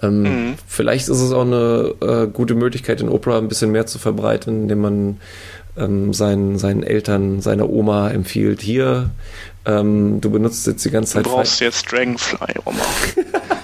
[0.02, 0.54] Ähm, mhm.
[0.68, 4.64] Vielleicht ist es auch eine äh, gute Möglichkeit, in Opera ein bisschen mehr zu verbreiten,
[4.64, 5.18] indem man
[5.78, 9.12] ähm, seinen, seinen Eltern, seiner Oma empfiehlt, hier,
[9.66, 11.26] ähm, du benutzt jetzt die ganze Zeit...
[11.26, 12.80] Du brauchst jetzt Dragonfly, Oma.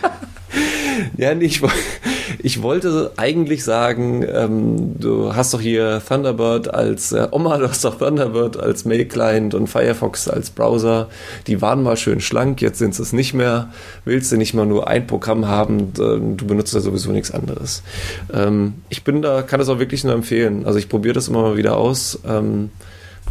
[1.18, 1.62] ja, nee, ich,
[2.40, 7.84] ich wollte eigentlich sagen, ähm, du hast doch hier Thunderbird als äh, Oma, du hast
[7.86, 11.10] doch Thunderbird als Mail-Client und Firefox als Browser.
[11.48, 13.70] Die waren mal schön schlank, jetzt sind sie es nicht mehr.
[14.06, 17.84] Willst du nicht mal nur ein Programm haben, du benutzt da sowieso nichts anderes.
[18.34, 20.66] Ähm, ich bin da, kann das auch wirklich nur empfehlen.
[20.66, 22.20] Also ich probiere das immer mal wieder aus.
[22.28, 22.70] Ähm,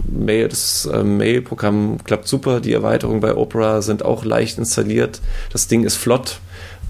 [0.05, 2.61] Mail, das äh, Mail-Programm klappt super.
[2.61, 5.21] Die Erweiterungen bei Opera sind auch leicht installiert.
[5.53, 6.41] Das Ding ist flott.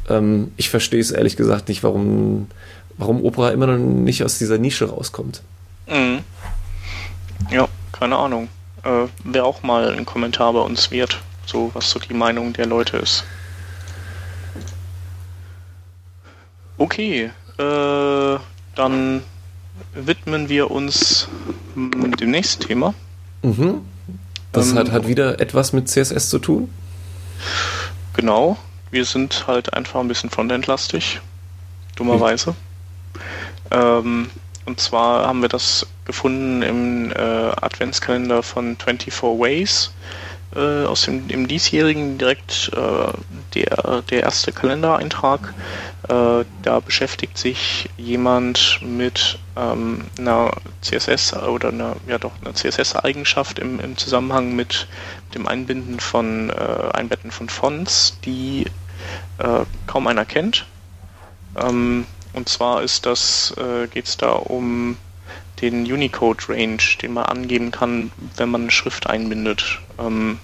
[0.09, 2.49] Ähm, ich verstehe es ehrlich gesagt nicht, warum
[3.01, 5.43] warum Opera immer noch nicht aus dieser Nische rauskommt.
[5.89, 6.21] Mhm.
[7.51, 8.49] Ja, keine Ahnung.
[8.85, 12.67] Äh, Wäre auch mal ein Kommentar bei uns wert, so was so die Meinung der
[12.67, 13.25] Leute ist.
[16.77, 18.39] Okay, äh,
[18.75, 19.23] dann
[19.95, 21.29] widmen wir uns
[21.75, 22.95] dem nächsten Thema.
[23.43, 23.83] Mhm.
[24.53, 26.71] Das ähm, hat, hat wieder etwas mit CSS zu tun?
[28.15, 28.57] Genau.
[28.91, 31.21] Wir sind halt einfach ein bisschen frontendlastig.
[31.97, 32.51] Dummerweise.
[32.51, 32.55] Mhm.
[33.71, 34.31] Ähm,
[34.67, 39.91] und zwar haben wir das gefunden im äh, Adventskalender von 24 Ways
[40.55, 43.13] äh, aus dem, dem diesjährigen direkt äh,
[43.55, 45.55] der, der erste Kalendereintrag.
[46.09, 53.59] Äh, da beschäftigt sich jemand mit ähm, einer CSS oder einer, ja doch, einer CSS-Eigenschaft
[53.59, 54.89] im, im Zusammenhang mit
[55.35, 56.53] dem Einbinden von äh,
[56.93, 58.67] Einbetten von Fonts, die
[59.39, 60.67] äh, kaum einer kennt.
[61.57, 64.97] Ähm, und zwar ist das, äh, geht es da um
[65.61, 69.81] den Unicode Range, den man angeben kann, wenn man eine Schrift einbindet.
[69.99, 70.39] Ähm,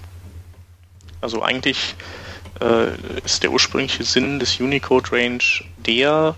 [1.21, 1.95] also eigentlich
[2.61, 2.89] äh,
[3.23, 5.43] ist der ursprüngliche Sinn des Unicode Range
[5.77, 6.35] der,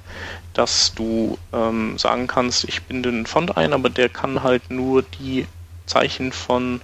[0.54, 5.04] dass du ähm, sagen kannst, ich binde einen Font ein, aber der kann halt nur
[5.04, 5.48] die
[5.86, 6.82] Zeichen von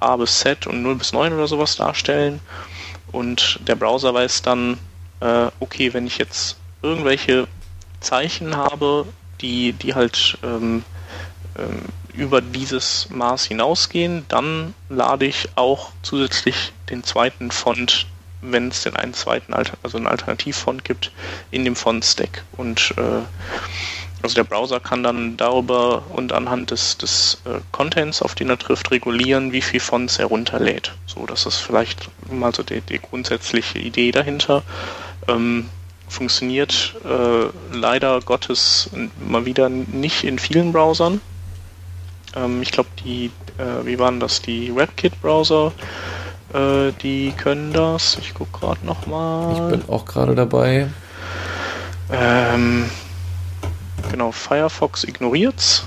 [0.00, 2.40] A bis Z und 0 bis 9 oder sowas darstellen.
[3.10, 4.78] Und der Browser weiß dann,
[5.20, 7.48] äh, okay, wenn ich jetzt irgendwelche
[8.00, 9.06] Zeichen habe,
[9.40, 10.84] die, die halt ähm,
[12.14, 18.06] über dieses Maß hinausgehen, dann lade ich auch zusätzlich den zweiten Font,
[18.42, 21.12] wenn es denn einen zweiten, also einen Alternativfont gibt,
[21.50, 22.44] in dem Font-Stack.
[22.56, 23.22] Und äh,
[24.22, 28.58] also der Browser kann dann darüber und anhand des, des äh, Contents, auf den er
[28.58, 30.92] trifft, regulieren, wie viel Fonts er runterlädt.
[31.06, 34.62] So, das ist vielleicht mal so die, die grundsätzliche Idee dahinter.
[35.28, 35.68] Ähm,
[36.08, 38.90] funktioniert äh, leider Gottes
[39.24, 41.20] mal wieder nicht in vielen Browsern.
[42.34, 44.42] Ähm, ich glaube, die, äh, wie waren das?
[44.42, 45.72] Die WebKit-Browser,
[46.54, 48.18] äh, die können das.
[48.20, 49.52] Ich gucke gerade nochmal.
[49.52, 50.88] Ich bin auch gerade dabei.
[52.10, 52.90] Ähm,
[54.10, 55.84] genau, Firefox ignoriert's.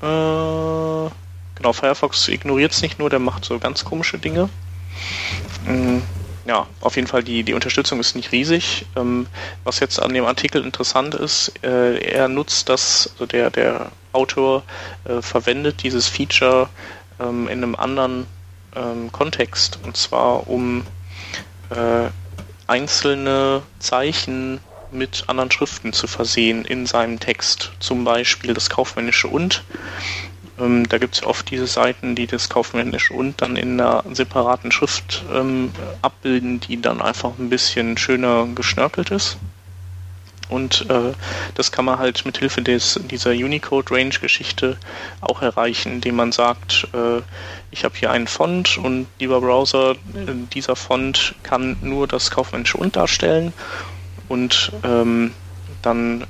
[0.00, 4.48] Äh, genau, Firefox ignoriert's nicht nur, der macht so ganz komische Dinge.
[5.66, 6.02] Mhm
[6.46, 8.86] ja, auf jeden Fall die, die Unterstützung ist nicht riesig.
[8.96, 9.26] Ähm,
[9.64, 14.62] was jetzt an dem Artikel interessant ist, äh, er nutzt das, also der, der Autor
[15.04, 16.68] äh, verwendet dieses Feature
[17.18, 18.26] ähm, in einem anderen
[18.76, 20.86] ähm, Kontext und zwar um
[21.70, 22.08] äh,
[22.66, 27.72] einzelne Zeichen mit anderen Schriften zu versehen in seinem Text.
[27.80, 29.64] Zum Beispiel das kaufmännische und
[30.58, 34.70] ähm, da gibt es oft diese Seiten, die das kaufmännische und dann in einer separaten
[34.72, 39.38] Schrift ähm, abbilden, die dann einfach ein bisschen schöner geschnörkelt ist.
[40.48, 41.12] Und äh,
[41.54, 44.76] das kann man halt mit Hilfe dieser Unicode-Range-Geschichte
[45.20, 47.22] auch erreichen, indem man sagt, äh,
[47.70, 49.96] ich habe hier einen Font und lieber Browser, äh,
[50.52, 53.52] dieser Font kann nur das kaufmännische und darstellen.
[54.28, 55.32] Und ähm,
[55.82, 56.26] dann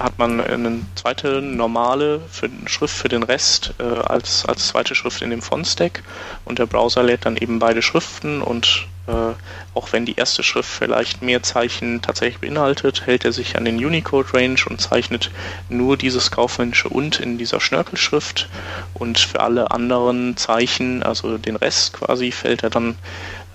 [0.00, 5.22] hat man eine zweite normale für Schrift für den Rest äh, als, als zweite Schrift
[5.22, 6.02] in dem Font-Stack
[6.44, 9.34] und der Browser lädt dann eben beide Schriften und äh,
[9.74, 13.76] auch wenn die erste Schrift vielleicht mehr Zeichen tatsächlich beinhaltet, hält er sich an den
[13.76, 15.30] Unicode-Range und zeichnet
[15.68, 18.48] nur dieses kaufmännische und in dieser Schnörkelschrift.
[18.94, 22.96] Und für alle anderen Zeichen, also den Rest quasi, fällt er dann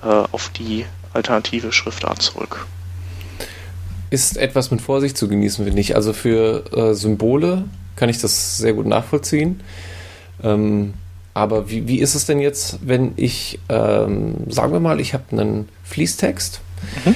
[0.04, 2.68] äh, auf die alternative Schriftart zurück
[4.10, 5.96] ist etwas mit Vorsicht zu genießen, finde ich.
[5.96, 9.62] Also für äh, Symbole kann ich das sehr gut nachvollziehen.
[10.44, 10.94] Ähm,
[11.34, 15.24] aber wie, wie ist es denn jetzt, wenn ich, ähm, sagen wir mal, ich habe
[15.32, 16.62] einen Fließtext
[17.06, 17.16] mhm.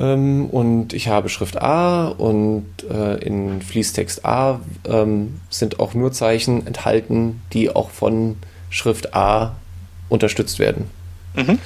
[0.00, 6.12] ähm, und ich habe Schrift A und äh, in Fließtext A ähm, sind auch nur
[6.12, 8.36] Zeichen enthalten, die auch von
[8.70, 9.56] Schrift A
[10.08, 10.88] unterstützt werden.
[11.34, 11.58] Mhm.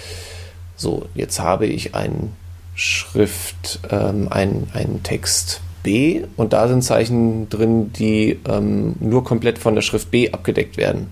[0.76, 2.34] So, jetzt habe ich einen
[2.74, 9.58] Schrift ähm, ein, ein Text B und da sind Zeichen drin, die ähm, nur komplett
[9.58, 11.08] von der Schrift B abgedeckt werden.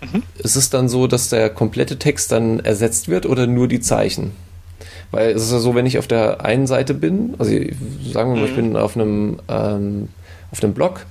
[0.00, 0.22] Mhm.
[0.38, 4.32] Ist es dann so, dass der komplette Text dann ersetzt wird oder nur die Zeichen?
[5.10, 8.36] Weil es ist ja so, wenn ich auf der einen Seite bin, also sagen wir
[8.36, 8.44] mal, mhm.
[8.44, 10.08] ich bin auf einem, ähm,
[10.50, 11.06] auf einem Blog,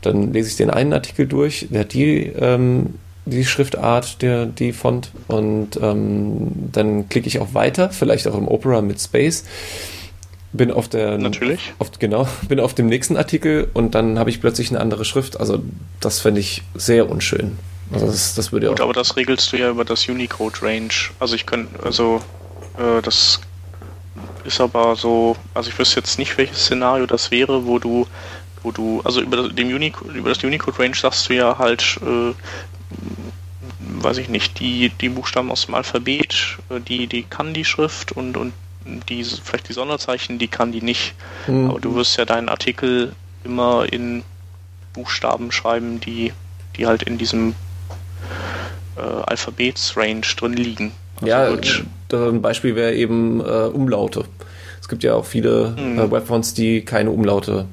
[0.00, 2.94] dann lese ich den einen Artikel durch, der hat die ähm,
[3.28, 5.10] die Schriftart, der, die Font.
[5.28, 9.44] Und ähm, dann klicke ich auf Weiter, vielleicht auch im Opera mit Space.
[10.52, 11.18] Bin auf der.
[11.18, 11.74] Natürlich.
[11.78, 15.38] Auf, genau, bin auf dem nächsten Artikel und dann habe ich plötzlich eine andere Schrift.
[15.38, 15.62] Also,
[16.00, 17.58] das fände ich sehr unschön.
[17.92, 18.84] Also, das, das würde Gut, auch.
[18.84, 20.88] aber das regelst du ja über das Unicode Range.
[21.20, 22.22] Also, ich könnte, also,
[22.78, 23.40] äh, das
[24.44, 28.06] ist aber so, also ich wüsste jetzt nicht, welches Szenario das wäre, wo du,
[28.62, 31.98] wo du, also über das, dem Unicode, über das Unicode Range sagst du ja halt,
[32.02, 32.34] äh,
[33.80, 38.12] weiß ich nicht, die, die Buchstaben aus dem Alphabet, äh, die, die kann die Schrift
[38.12, 38.52] und, und
[39.08, 41.14] die, vielleicht die Sonderzeichen, die kann die nicht.
[41.46, 41.70] Mhm.
[41.70, 43.12] Aber du wirst ja deinen Artikel
[43.44, 44.22] immer in
[44.92, 46.32] Buchstaben schreiben, die,
[46.76, 47.54] die halt in diesem
[48.96, 50.92] äh, Alphabetsrange drin liegen.
[51.16, 54.24] Also ja, ein Beispiel wäre eben äh, Umlaute.
[54.80, 55.98] Es gibt ja auch viele mhm.
[55.98, 57.66] äh, Webfonts, die keine Umlaute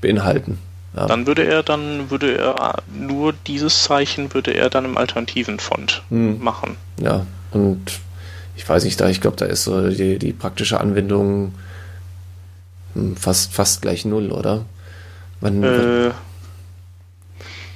[0.00, 0.58] beinhalten.
[0.96, 1.06] Ja.
[1.06, 6.02] Dann würde er dann würde er nur dieses Zeichen würde er dann im alternativen Font
[6.10, 6.38] mhm.
[6.40, 6.76] machen.
[7.00, 8.00] Ja, und
[8.56, 11.54] ich weiß nicht, da ich glaube, da ist so die, die praktische Anwendung
[12.94, 14.64] hm, fast fast gleich null, oder?
[15.40, 16.10] Man, äh,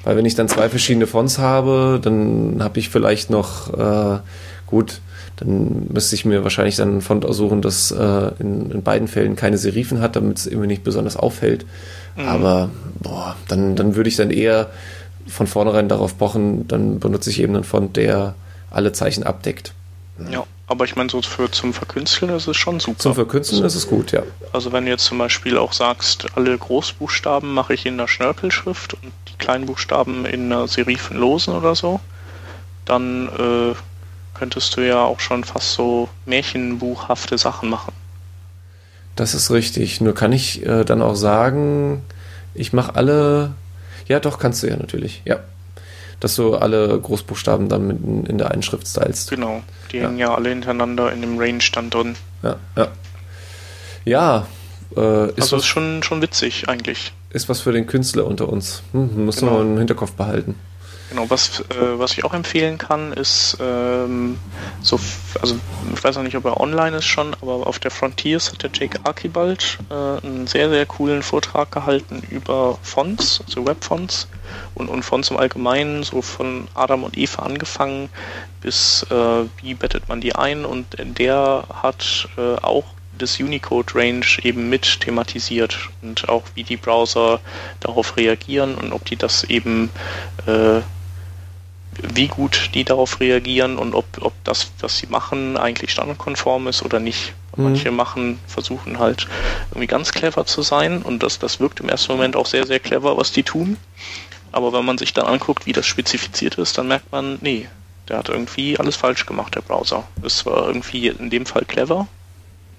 [0.05, 4.19] weil wenn ich dann zwei verschiedene Fonts habe, dann habe ich vielleicht noch, äh,
[4.67, 5.01] gut,
[5.37, 9.35] dann müsste ich mir wahrscheinlich dann ein Font aussuchen, das äh, in, in, beiden Fällen
[9.35, 11.65] keine Serifen hat, damit es irgendwie nicht besonders auffällt.
[12.17, 12.29] Mhm.
[12.29, 14.71] Aber boah, dann, dann würde ich dann eher
[15.27, 18.35] von vornherein darauf pochen, dann benutze ich eben einen Font, der
[18.71, 19.73] alle Zeichen abdeckt.
[20.31, 20.45] Ja.
[20.67, 22.99] Aber ich meine, so für zum Verkünsteln ist es schon super.
[22.99, 24.23] Zum Verkünsteln ist es gut, ja.
[24.53, 28.95] Also wenn du jetzt zum Beispiel auch sagst, alle Großbuchstaben mache ich in der Schnörkelschrift
[28.95, 32.01] und die kleinen Buchstaben in einer Serifenlosen oder so,
[32.87, 33.75] dann äh,
[34.33, 37.93] könntest du ja auch schon fast so märchenbuchhafte Sachen machen.
[39.17, 40.01] Das ist richtig.
[40.01, 42.03] Nur kann ich äh, dann auch sagen,
[42.55, 43.53] ich mache alle.
[44.07, 45.23] Ja, doch, kannst du ja natürlich.
[45.25, 45.41] Ja
[46.25, 49.29] dass du alle Großbuchstaben dann in, der einen Schrift stylst.
[49.29, 49.63] Genau,
[49.93, 50.05] die ja.
[50.05, 52.17] hängen ja alle hintereinander in dem Range dann drin.
[52.43, 52.89] Ja, ja.
[54.07, 54.47] Ja,
[54.97, 57.13] äh, ist also was, ist schon, schon witzig eigentlich.
[57.29, 58.83] Ist was für den Künstler unter uns.
[58.93, 59.59] Hm, muss genau.
[59.59, 60.55] man im Hinterkopf behalten.
[61.11, 64.39] Genau, was, äh, was ich auch empfehlen kann, ist ähm,
[64.81, 64.99] so,
[65.41, 65.57] also
[65.95, 68.71] ich weiß noch nicht, ob er online ist schon, aber auf der Frontiers hat der
[68.73, 74.29] Jake Archibald äh, einen sehr, sehr coolen Vortrag gehalten über Fonts, also Webfonts
[74.75, 78.09] und, und Fonts im Allgemeinen, so von Adam und Eva angefangen
[78.65, 82.85] bis äh, wie bettet man die ein und der hat äh, auch
[83.19, 87.41] das Unicode Range eben mit thematisiert und auch wie die Browser
[87.81, 89.91] darauf reagieren und ob die das eben
[90.47, 90.81] äh,
[92.03, 96.83] wie gut die darauf reagieren und ob, ob das, was sie machen, eigentlich standardkonform ist
[96.83, 97.35] oder nicht.
[97.57, 97.65] Mhm.
[97.65, 99.29] Manche machen, versuchen halt
[99.71, 102.81] irgendwie ganz clever zu sein und das, das wirkt im ersten Moment auch sehr, sehr
[102.81, 103.77] clever, was die tun.
[104.53, 107.69] Aber wenn man sich dann anguckt, wie das spezifiziert ist, dann merkt man, nee,
[108.09, 110.05] der hat irgendwie alles falsch gemacht, der Browser.
[110.23, 112.07] Ist zwar irgendwie in dem Fall clever,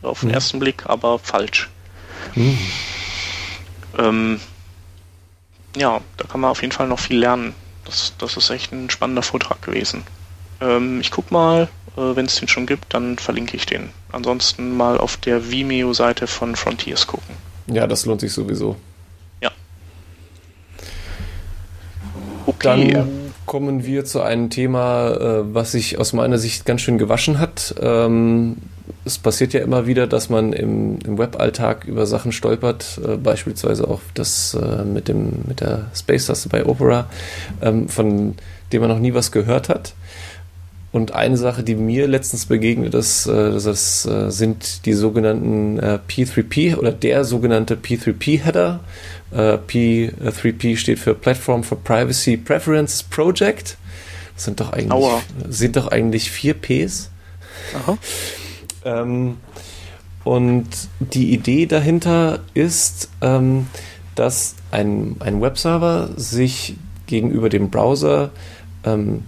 [0.06, 0.36] auf den mhm.
[0.36, 1.70] ersten Blick, aber falsch.
[2.36, 2.58] Mhm.
[3.98, 4.40] Ähm,
[5.76, 7.54] ja, da kann man auf jeden Fall noch viel lernen.
[7.86, 10.04] Das, das ist echt ein spannender Vortrag gewesen.
[10.62, 13.90] Ähm, ich guck mal, äh, wenn es den schon gibt, dann verlinke ich den.
[14.12, 17.36] Ansonsten mal auf der Vimeo-Seite von Frontiers gucken.
[17.68, 18.76] Ja, das lohnt sich sowieso.
[19.42, 19.52] Ja.
[22.46, 22.94] Okay.
[22.94, 27.40] Dann kommen wir zu einem Thema, äh, was sich aus meiner Sicht ganz schön gewaschen
[27.40, 27.76] hat.
[27.80, 28.58] Ähm,
[29.04, 33.88] es passiert ja immer wieder, dass man im, im Weballtag über Sachen stolpert, äh, beispielsweise
[33.88, 37.08] auch das äh, mit, dem, mit der Space-Taste bei Opera,
[37.62, 38.36] ähm, von
[38.72, 39.94] dem man noch nie was gehört hat.
[40.92, 46.94] Und eine Sache, die mir letztens begegnet ist, das sind die sogenannten äh, P3P oder
[46.94, 48.80] der sogenannte P3P-Header.
[49.36, 53.78] Äh, P3P steht für Platform for Privacy Preferences Project.
[54.34, 55.12] Das sind doch eigentlich,
[55.50, 57.10] sind doch eigentlich vier Ps.
[57.76, 57.98] Aha.
[58.86, 59.38] Ähm,
[60.24, 60.68] und
[61.00, 63.68] die Idee dahinter ist, ähm,
[64.16, 68.32] dass ein, ein Webserver sich gegenüber dem Browser
[68.86, 69.24] ähm,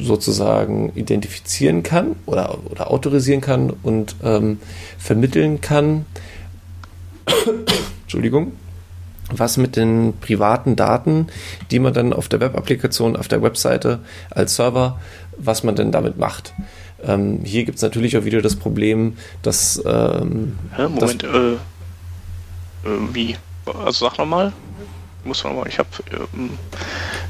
[0.00, 4.58] sozusagen identifizieren kann oder, oder autorisieren kann und ähm,
[4.98, 6.06] vermitteln kann,
[8.02, 8.52] Entschuldigung,
[9.38, 11.28] was mit den privaten Daten,
[11.70, 15.00] die man dann auf der Webapplikation, auf der Webseite als Server,
[15.36, 16.54] was man denn damit macht.
[17.04, 19.82] Ähm, hier gibt es natürlich auch wieder das Problem, dass.
[19.84, 21.58] Ähm, Hä, Moment, dass, äh, äh,
[23.12, 23.36] wie?
[23.66, 24.52] Also sag nochmal.
[25.24, 25.88] Muss man mal, ich habe.
[26.12, 26.58] Ähm,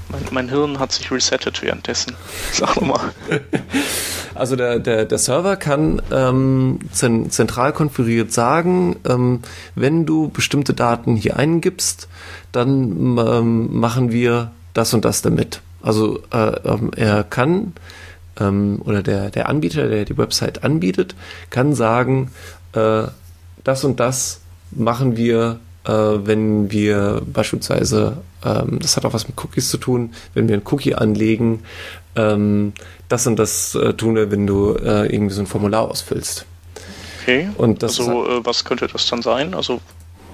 [0.08, 2.14] mein, mein, Hirn hat sich resettet währenddessen.
[2.52, 3.12] Sag nochmal.
[4.34, 9.40] Also der, der, der Server kann ähm, zentral konfiguriert sagen, ähm,
[9.74, 12.08] wenn du bestimmte Daten hier eingibst,
[12.50, 15.60] dann ähm, machen wir das und das damit.
[15.82, 17.74] Also äh, ähm, er kann
[18.40, 21.14] ähm, oder der, der Anbieter, der die Website anbietet,
[21.50, 22.30] kann sagen,
[22.72, 23.04] äh,
[23.64, 24.40] das und das
[24.70, 30.48] machen wir, wenn wir beispielsweise, ähm, das hat auch was mit Cookies zu tun, wenn
[30.48, 31.64] wir ein Cookie anlegen,
[32.14, 32.72] ähm,
[33.08, 36.46] das und das äh, tun wir, wenn du äh, irgendwie so ein Formular ausfüllst.
[37.22, 37.48] Okay.
[37.56, 39.54] Und das also äh, was könnte das dann sein?
[39.54, 39.80] Also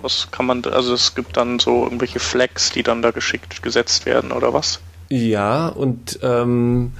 [0.02, 4.06] was kann man, also es gibt dann so irgendwelche Flags, die dann da geschickt gesetzt
[4.06, 4.80] werden oder was?
[5.08, 6.92] Ja, und ähm,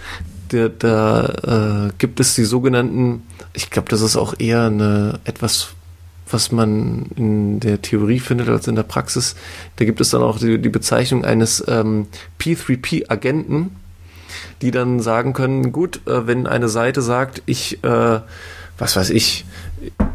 [0.48, 5.68] da, da äh, gibt es die sogenannten, ich glaube, das ist auch eher eine etwas
[6.30, 9.36] was man in der Theorie findet als in der Praxis.
[9.76, 12.06] Da gibt es dann auch die, die Bezeichnung eines ähm,
[12.38, 13.76] P3P-Agenten,
[14.62, 18.20] die dann sagen können, gut, äh, wenn eine Seite sagt, ich, äh,
[18.78, 19.44] was weiß ich,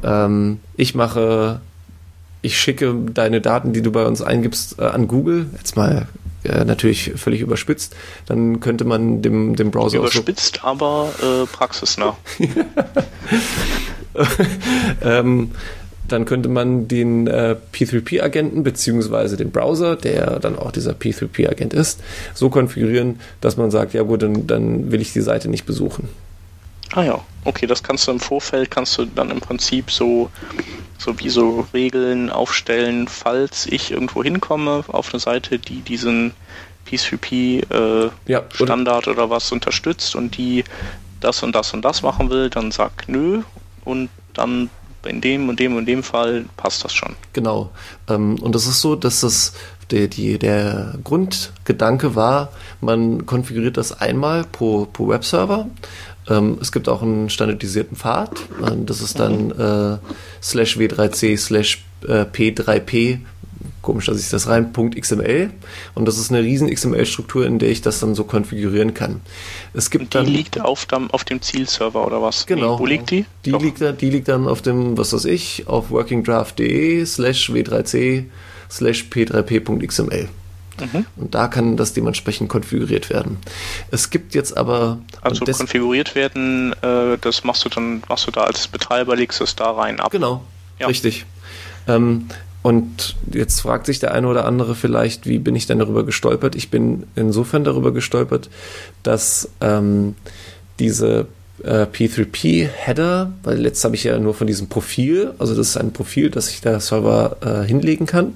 [0.03, 1.61] ähm, ich mache,
[2.41, 6.07] ich schicke deine Daten, die du bei uns eingibst, äh, an Google, jetzt mal
[6.43, 7.95] äh, natürlich völlig überspitzt,
[8.25, 12.17] dann könnte man dem, dem Browser überspitzt, so aber äh, praxisnah.
[15.01, 15.51] ähm,
[16.07, 22.01] dann könnte man den äh, P3P-Agenten beziehungsweise den Browser, der dann auch dieser P3P-Agent ist,
[22.33, 26.09] so konfigurieren, dass man sagt, ja gut, dann, dann will ich die Seite nicht besuchen.
[26.91, 30.29] Ah ja, okay, das kannst du im Vorfeld, kannst du dann im Prinzip so,
[30.99, 36.33] so wie so Regeln aufstellen, falls ich irgendwo hinkomme auf eine Seite, die diesen
[36.87, 40.63] P3P äh, ja, oder, oder was unterstützt und die
[41.19, 43.41] das und das und das machen will, dann sag nö
[43.85, 44.69] und dann
[45.05, 47.15] in dem und dem und dem Fall passt das schon.
[47.33, 47.71] Genau.
[48.09, 49.53] Ähm, und es ist so, dass das
[49.91, 52.51] der, die, der Grundgedanke war,
[52.81, 55.67] man konfiguriert das einmal pro, pro Webserver.
[56.29, 58.31] Ähm, es gibt auch einen standardisierten Pfad.
[58.65, 59.97] Ähm, das ist dann äh,
[60.41, 63.19] slash w3c slash äh, p3p
[63.83, 65.51] komisch, dass ich das rein, .xml
[65.93, 69.21] und das ist eine riesen XML-Struktur, in der ich das dann so konfigurieren kann.
[69.73, 72.47] Es gibt die dann, liegt auf dem, auf dem Zielserver oder was?
[72.47, 72.79] Genau.
[72.79, 73.25] Wo liegt die?
[73.45, 78.25] Die liegt, da, die liegt dann auf dem, was weiß ich, auf workingdraft.de slash w3c
[78.71, 80.29] slash p3p.xml.
[80.79, 81.05] Mhm.
[81.17, 83.37] Und da kann das dementsprechend konfiguriert werden.
[83.91, 84.99] Es gibt jetzt aber.
[85.21, 89.55] Also konfiguriert werden, äh, das machst du dann, machst du da als Betreiber, legst es
[89.55, 90.11] da rein ab.
[90.11, 90.43] Genau,
[90.79, 90.87] ja.
[90.87, 91.25] richtig.
[91.87, 92.27] Ähm,
[92.63, 96.55] und jetzt fragt sich der eine oder andere vielleicht, wie bin ich denn darüber gestolpert?
[96.55, 98.49] Ich bin insofern darüber gestolpert,
[99.03, 100.15] dass ähm,
[100.79, 101.27] diese
[101.61, 105.91] äh, P3P-Header, weil letzt habe ich ja nur von diesem Profil, also das ist ein
[105.91, 108.33] Profil, das sich der Server äh, hinlegen kann,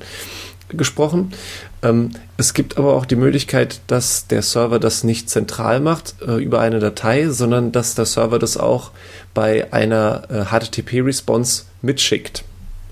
[0.70, 1.32] gesprochen.
[1.82, 6.36] Ähm, es gibt aber auch die Möglichkeit, dass der Server das nicht zentral macht äh,
[6.36, 8.92] über eine Datei, sondern dass der Server das auch
[9.34, 12.44] bei einer äh, HTTP-Response mitschickt.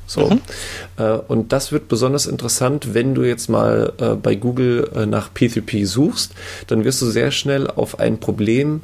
[0.08, 0.30] So.
[0.30, 0.41] Mhm.
[0.97, 5.30] Äh, und das wird besonders interessant, wenn du jetzt mal äh, bei Google äh, nach
[5.34, 6.34] P3P suchst,
[6.68, 8.82] dann wirst du sehr schnell auf ein Problem,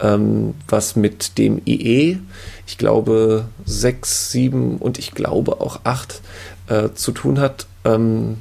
[0.00, 2.18] ähm, was mit dem IE,
[2.66, 6.20] ich glaube 6, 7 und ich glaube auch 8
[6.68, 8.38] äh, zu tun hat, ähm,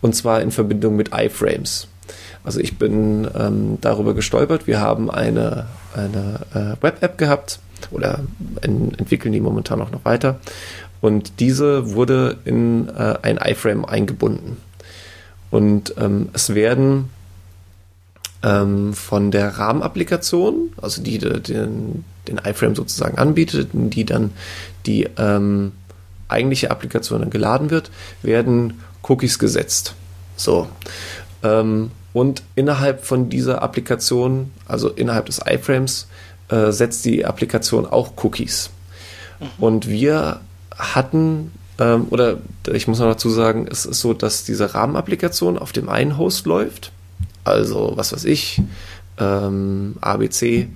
[0.00, 1.88] und zwar in Verbindung mit iFrames.
[2.44, 4.66] Also ich bin ähm, darüber gestolpert.
[4.66, 7.58] Wir haben eine, eine Web-App gehabt
[7.90, 8.20] oder
[8.62, 10.38] entwickeln die momentan auch noch weiter.
[11.00, 14.56] Und diese wurde in äh, ein iFrame eingebunden.
[15.50, 17.10] Und ähm, es werden
[18.42, 24.32] ähm, von der Rahmenapplikation, also die, die den, den iFrame sozusagen anbietet, die dann
[24.86, 25.72] die ähm,
[26.28, 27.90] eigentliche Applikation dann geladen wird,
[28.22, 29.94] werden Cookies gesetzt.
[30.36, 30.68] So.
[31.42, 36.08] Ähm, und innerhalb von dieser Applikation, also innerhalb des iFrames,
[36.48, 38.70] äh, setzt die Applikation auch Cookies.
[39.40, 39.46] Mhm.
[39.58, 40.40] Und wir
[40.78, 42.38] hatten, ähm, oder
[42.72, 46.46] ich muss noch dazu sagen, es ist so, dass diese Rahmenapplikation auf dem einen Host
[46.46, 46.92] läuft,
[47.44, 48.62] also was weiß ich,
[49.18, 50.68] ähm, abc.com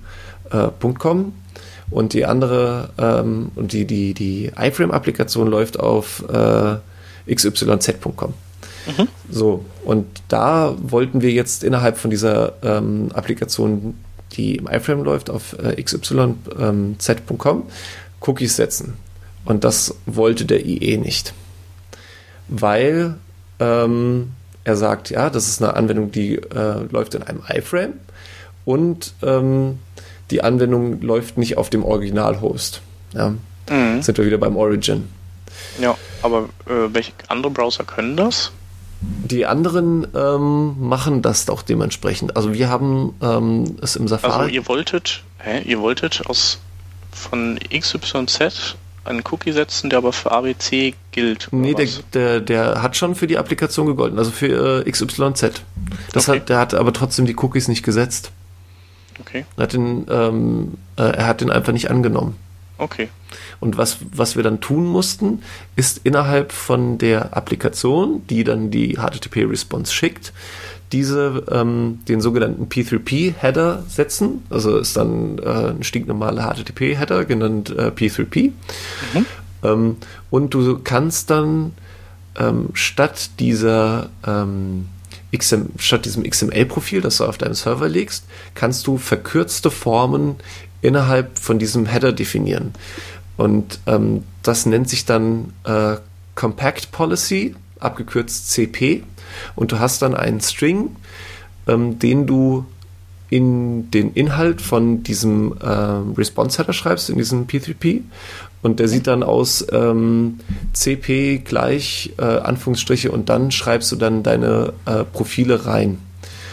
[0.51, 6.77] äh, und die andere ähm, und die, die, die iFrame-Applikation läuft auf äh,
[7.33, 8.33] xyz.com.
[8.85, 9.07] Mhm.
[9.29, 13.95] So, und da wollten wir jetzt innerhalb von dieser ähm, Applikation,
[14.33, 16.97] die im iFrame läuft, auf äh, xyz.com ähm,
[18.19, 18.95] Cookies setzen.
[19.45, 21.33] Und das wollte der IE nicht.
[22.47, 23.15] Weil
[23.59, 24.31] ähm,
[24.63, 27.93] er sagt, ja, das ist eine Anwendung, die äh, läuft in einem iFrame
[28.65, 29.79] und ähm,
[30.31, 32.81] die Anwendung läuft nicht auf dem Original-Host.
[33.13, 33.33] Ja.
[33.69, 34.01] Mhm.
[34.01, 35.09] Sind wir wieder beim Origin.
[35.79, 38.51] Ja, aber äh, welche andere Browser können das?
[39.01, 42.37] Die anderen ähm, machen das auch dementsprechend.
[42.37, 44.33] Also wir haben ähm, es im Safari.
[44.33, 46.59] Also ihr wolltet, hä, ihr wolltet aus
[47.11, 48.75] von XYZ
[49.05, 51.49] einen Cookie setzen, der aber für ABC gilt.
[51.51, 55.63] Nee, der, der, der, hat schon für die Applikation gegolten, also für äh, XYZ.
[56.13, 56.39] Das okay.
[56.39, 58.31] hat, der hat aber trotzdem die Cookies nicht gesetzt.
[59.19, 59.45] Okay.
[59.57, 62.37] Er hat den, ähm, äh, er hat den einfach nicht angenommen.
[62.77, 63.09] Okay.
[63.59, 65.43] Und was, was wir dann tun mussten,
[65.75, 70.33] ist innerhalb von der Applikation, die dann die HTTP-Response schickt,
[70.93, 74.43] diese ähm, den sogenannten P3P-Header setzen.
[74.49, 78.51] Also ist dann äh, ein stinknormaler HTTP-Header, genannt äh, P3P.
[79.13, 79.25] Mhm.
[79.63, 79.97] Ähm,
[80.29, 81.73] und du kannst dann
[82.37, 84.87] ähm, statt dieser ähm,
[85.35, 90.35] XM, statt diesem XML-Profil, das du auf deinem Server legst, kannst du verkürzte Formen
[90.81, 92.73] innerhalb von diesem Header definieren.
[93.37, 95.95] Und ähm, das nennt sich dann äh,
[96.35, 99.03] Compact Policy, abgekürzt CP.
[99.55, 100.95] Und du hast dann einen String,
[101.67, 102.65] ähm, den du
[103.29, 108.01] in den Inhalt von diesem äh, Response-Header schreibst, in diesem P3P.
[108.61, 110.39] Und der sieht dann aus ähm,
[110.73, 115.97] CP gleich äh, Anführungsstriche und dann schreibst du dann deine äh, Profile rein.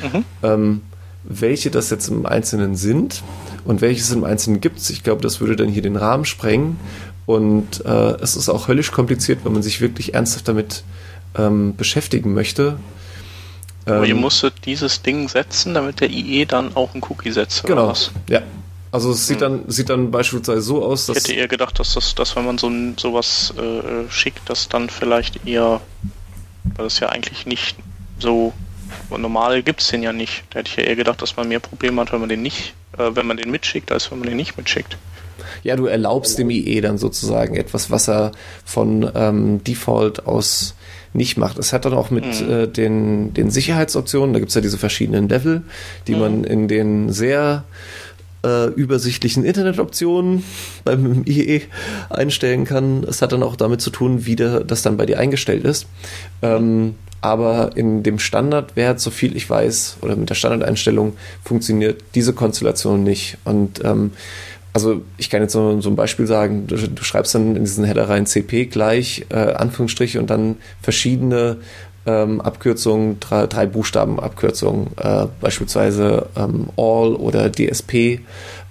[0.03, 0.25] Mhm.
[0.43, 0.81] Ähm,
[1.23, 3.23] welche das jetzt im Einzelnen sind
[3.65, 6.79] und welches im Einzelnen gibt es, ich glaube, das würde dann hier den Rahmen sprengen.
[7.27, 10.83] Und äh, es ist auch höllisch kompliziert, wenn man sich wirklich ernsthaft damit
[11.37, 12.79] ähm, beschäftigen möchte.
[13.87, 17.65] Aber ihr ähm, musstet dieses Ding setzen, damit der IE dann auch ein Cookie setzt.
[17.65, 17.95] Genau.
[18.29, 18.43] Ja.
[18.93, 19.41] Also es sieht hm.
[19.41, 21.17] dann sieht dann beispielsweise so aus, dass.
[21.17, 24.69] Ich hätte eher gedacht, dass das, dass wenn man so ein, sowas äh, schickt, dass
[24.69, 25.81] dann vielleicht eher,
[26.75, 27.77] weil das ja eigentlich nicht
[28.19, 28.53] so
[29.11, 30.45] normal gibt es den ja nicht.
[30.51, 32.75] Da hätte ich ja eher gedacht, dass man mehr Probleme hat, wenn man den nicht,
[32.99, 34.97] äh, wenn man den mitschickt, als wenn man den nicht mitschickt.
[35.63, 38.33] Ja, du erlaubst dem IE dann sozusagen etwas, was er
[38.65, 40.75] von ähm, Default aus
[41.13, 41.59] nicht macht.
[41.59, 42.51] Es hat dann auch mit mhm.
[42.51, 45.63] äh, den, den Sicherheitsoptionen, da gibt es ja diese verschiedenen Level,
[46.07, 46.21] die mhm.
[46.21, 47.65] man in den sehr
[48.45, 50.45] äh, übersichtlichen Internetoptionen
[50.85, 51.63] beim IE
[52.09, 53.05] einstellen kann.
[53.05, 55.87] Es hat dann auch damit zu tun, wie der, das dann bei dir eingestellt ist.
[56.43, 62.33] Ähm, aber in dem Standardwert, so viel ich weiß, oder mit der Standardeinstellung funktioniert diese
[62.33, 63.37] Konstellation nicht.
[63.45, 64.13] Und ähm,
[64.73, 67.85] also ich kann jetzt so, so ein Beispiel sagen, du, du, schreibst dann in diesen
[67.85, 71.59] Header rein CP gleich, äh, Anführungsstriche und dann verschiedene
[72.07, 78.21] ähm, Abkürzungen, drei, drei Buchstaben Abkürzungen, äh, beispielsweise ähm, All oder DSP.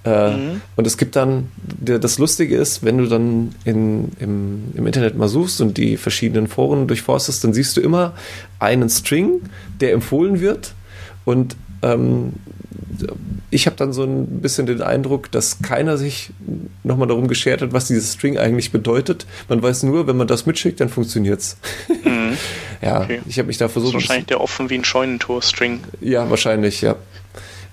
[0.05, 0.61] Äh, mhm.
[0.75, 5.27] Und es gibt dann, das Lustige ist, wenn du dann in, im, im Internet mal
[5.27, 8.13] suchst und die verschiedenen Foren durchforstest, dann siehst du immer
[8.59, 9.41] einen String,
[9.81, 10.73] der empfohlen wird
[11.25, 12.33] und ähm,
[13.49, 16.31] ich habe dann so ein bisschen den Eindruck, dass keiner sich
[16.83, 19.25] nochmal darum geschert hat, was dieses String eigentlich bedeutet.
[19.47, 21.57] Man weiß nur, wenn man das mitschickt, dann funktioniert's.
[22.03, 22.37] Mhm.
[22.81, 23.21] ja, okay.
[23.27, 23.95] ich habe mich da versucht.
[23.95, 25.81] Das ist wahrscheinlich der offen wie ein Scheunentor-String.
[26.01, 26.95] Ja, wahrscheinlich, ja.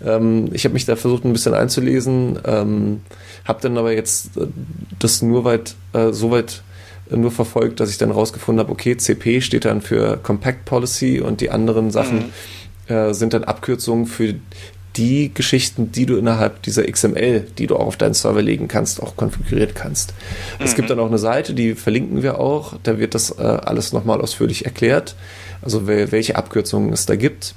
[0.04, 3.00] Ähm, ich habe mich da versucht, ein bisschen einzulesen, ähm,
[3.44, 4.46] habe dann aber jetzt äh,
[4.98, 6.62] das nur weit, äh, so weit
[7.10, 11.20] äh, nur verfolgt, dass ich dann rausgefunden habe, okay, CP steht dann für Compact Policy
[11.20, 12.32] und die anderen Sachen
[12.88, 12.94] mhm.
[12.94, 14.34] äh, sind dann Abkürzungen für
[14.96, 19.02] die Geschichten, die du innerhalb dieser XML, die du auch auf deinen Server legen kannst,
[19.02, 20.14] auch konfiguriert kannst.
[20.58, 20.64] Mhm.
[20.64, 20.90] Es gibt mhm.
[20.90, 24.64] dann auch eine Seite, die verlinken wir auch, da wird das äh, alles nochmal ausführlich
[24.64, 25.14] erklärt,
[25.62, 27.54] also welche Abkürzungen es da gibt.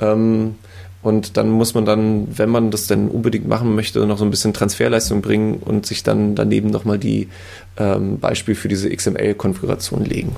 [0.00, 0.56] Ähm,
[1.02, 4.30] und dann muss man dann, wenn man das denn unbedingt machen möchte, noch so ein
[4.30, 7.28] bisschen Transferleistung bringen und sich dann daneben nochmal die
[7.76, 10.36] ähm, Beispiel für diese XML-Konfiguration legen.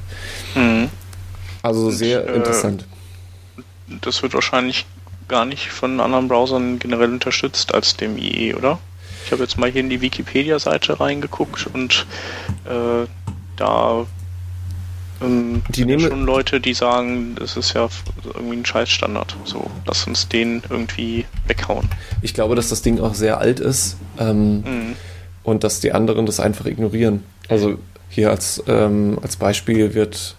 [0.55, 0.89] Mhm.
[1.63, 2.87] Also sehr und, äh, interessant.
[4.01, 4.87] Das wird wahrscheinlich
[5.29, 8.79] gar nicht von anderen Browsern generell unterstützt als dem IE, oder?
[9.25, 12.07] Ich habe jetzt mal hier in die Wikipedia-Seite reingeguckt und
[12.67, 13.07] äh,
[13.57, 14.07] da
[15.23, 17.89] ähm, die nehmen schon Leute, die sagen, das ist ja
[18.35, 19.37] irgendwie ein Scheißstandard.
[19.45, 21.89] So, lass uns den irgendwie weghauen.
[22.23, 24.97] Ich glaube, dass das Ding auch sehr alt ist ähm, mhm.
[25.43, 27.25] und dass die anderen das einfach ignorieren.
[27.49, 30.37] Also hier als, ähm, als Beispiel wird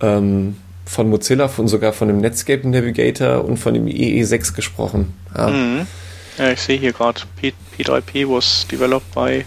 [0.00, 5.14] ähm, von Mozilla, von sogar von dem Netscape Navigator und von dem IE6 gesprochen.
[5.36, 5.86] Ja, mhm.
[6.38, 7.22] ja ich sehe hier gerade,
[7.78, 9.44] P3P was developed by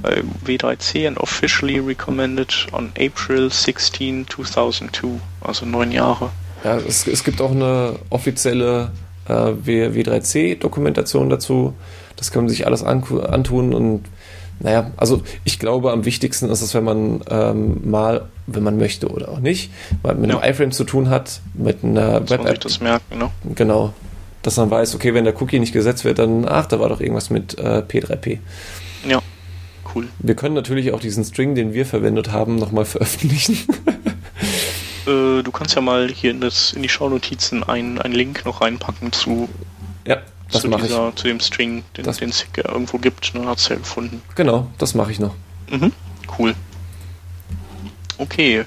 [0.00, 5.08] bei W3C and officially recommended on April 16, 2002,
[5.40, 6.30] also neun Jahre.
[6.64, 8.90] Ja, es, es gibt auch eine offizielle
[9.28, 11.74] äh, W3C-Dokumentation dazu.
[12.16, 14.04] Das kann man sich alles antun und
[14.60, 19.08] naja, also ich glaube, am wichtigsten ist es, wenn man ähm, mal, wenn man möchte
[19.08, 19.70] oder auch nicht,
[20.02, 20.38] mal mit ja.
[20.38, 22.60] einem iFrame zu tun hat, mit einer Web-App.
[22.60, 23.30] das merken, ne?
[23.54, 23.92] Genau.
[24.42, 27.00] Dass man weiß, okay, wenn der Cookie nicht gesetzt wird, dann, ach, da war doch
[27.00, 28.38] irgendwas mit äh, P3P.
[29.06, 29.20] Ja
[29.94, 30.08] cool.
[30.18, 33.56] Wir können natürlich auch diesen String, den wir verwendet haben, nochmal veröffentlichen.
[35.06, 38.60] äh, du kannst ja mal hier in, das, in die Shownotizen einen, einen Link noch
[38.60, 39.48] reinpacken zu,
[40.06, 40.18] ja,
[40.50, 42.20] das zu, dieser, zu dem String, den es
[42.56, 43.34] irgendwo gibt.
[43.34, 44.22] Ne, hat es ja gefunden.
[44.34, 45.34] Genau, das mache ich noch.
[45.70, 45.92] Mhm,
[46.38, 46.54] cool.
[48.16, 48.64] Okay.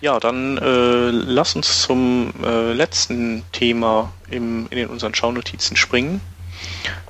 [0.00, 6.20] Ja, dann äh, lass uns zum äh, letzten Thema im, in unseren Schaunotizen springen.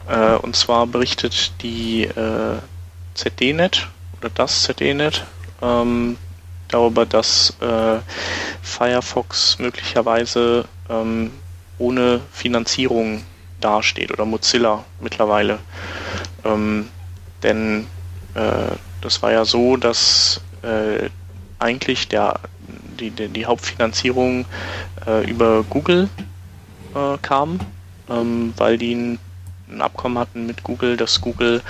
[0.08, 2.58] Äh, und zwar berichtet die äh,
[3.14, 3.88] ZDNet
[4.18, 5.24] oder das ZDNet
[5.62, 6.16] ähm,
[6.68, 7.98] darüber, dass äh,
[8.62, 11.30] Firefox möglicherweise ähm,
[11.78, 13.22] ohne Finanzierung
[13.60, 15.58] dasteht oder Mozilla mittlerweile.
[16.44, 16.88] Ähm,
[17.42, 17.86] denn
[18.34, 21.08] äh, das war ja so, dass äh,
[21.58, 22.40] eigentlich der,
[22.98, 24.46] die, die, die Hauptfinanzierung
[25.06, 26.08] äh, über Google
[26.94, 27.60] äh, kam,
[28.08, 29.18] ähm, weil die ein,
[29.68, 31.62] ein, Abkommen hatten mit Google, dass Google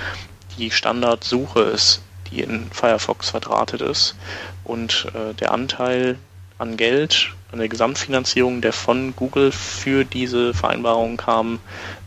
[0.57, 4.15] die Standardsuche ist, die in Firefox verdrahtet ist.
[4.63, 6.17] Und äh, der Anteil
[6.61, 11.59] an Geld, an der Gesamtfinanzierung, der von Google für diese Vereinbarung kam,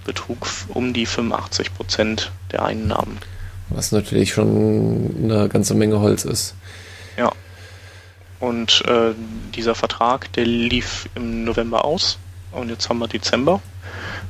[0.04, 3.18] betrug um die 85 Prozent der Einnahmen.
[3.70, 6.54] Was natürlich schon eine ganze Menge Holz ist.
[7.18, 7.32] Ja.
[8.38, 9.12] Und äh,
[9.56, 12.18] dieser Vertrag, der lief im November aus
[12.52, 13.60] und jetzt haben wir Dezember.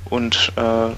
[0.07, 0.91] Und äh,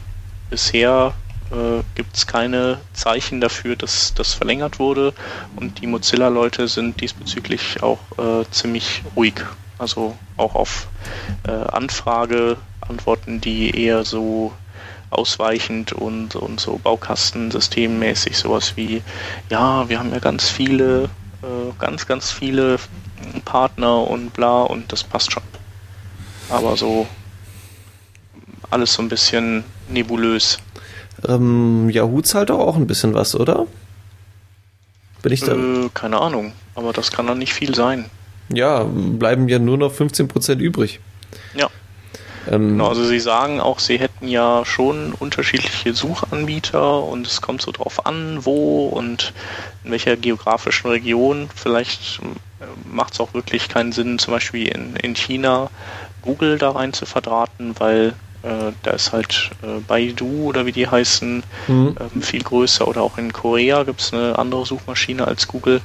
[0.50, 1.14] bisher
[1.50, 5.12] äh, gibt es keine Zeichen dafür, dass das verlängert wurde.
[5.56, 9.34] Und die Mozilla-Leute sind diesbezüglich auch äh, ziemlich ruhig.
[9.78, 10.88] Also auch auf
[11.46, 14.52] äh, Anfrage antworten die eher so
[15.10, 19.02] ausweichend und, und so Baukastensystemmäßig sowas wie,
[19.50, 21.04] ja, wir haben ja ganz viele,
[21.42, 22.78] äh, ganz, ganz viele
[23.44, 25.42] Partner und bla und das passt schon.
[26.48, 27.06] Aber so
[28.70, 30.58] alles so ein bisschen nebulös.
[31.26, 33.66] Ähm, Yahoo zahlt doch auch ein bisschen was, oder?
[35.22, 35.54] Bin ich da?
[35.54, 38.06] Äh, keine Ahnung, aber das kann dann nicht viel sein.
[38.48, 41.00] Ja, bleiben ja nur noch 15% übrig.
[41.54, 41.68] Ja.
[42.48, 47.62] Ähm, genau, also Sie sagen auch, Sie hätten ja schon unterschiedliche Suchanbieter und es kommt
[47.62, 49.32] so drauf an, wo und
[49.84, 51.48] in welcher geografischen Region.
[51.54, 52.20] Vielleicht
[52.60, 55.70] äh, macht es auch wirklich keinen Sinn, zum Beispiel in, in China
[56.22, 58.14] Google da rein zu verdrahten, weil
[58.46, 61.96] äh, da ist halt äh, Baidu oder wie die heißen mhm.
[61.98, 65.80] ähm, viel größer oder auch in Korea gibt es eine andere Suchmaschine als Google.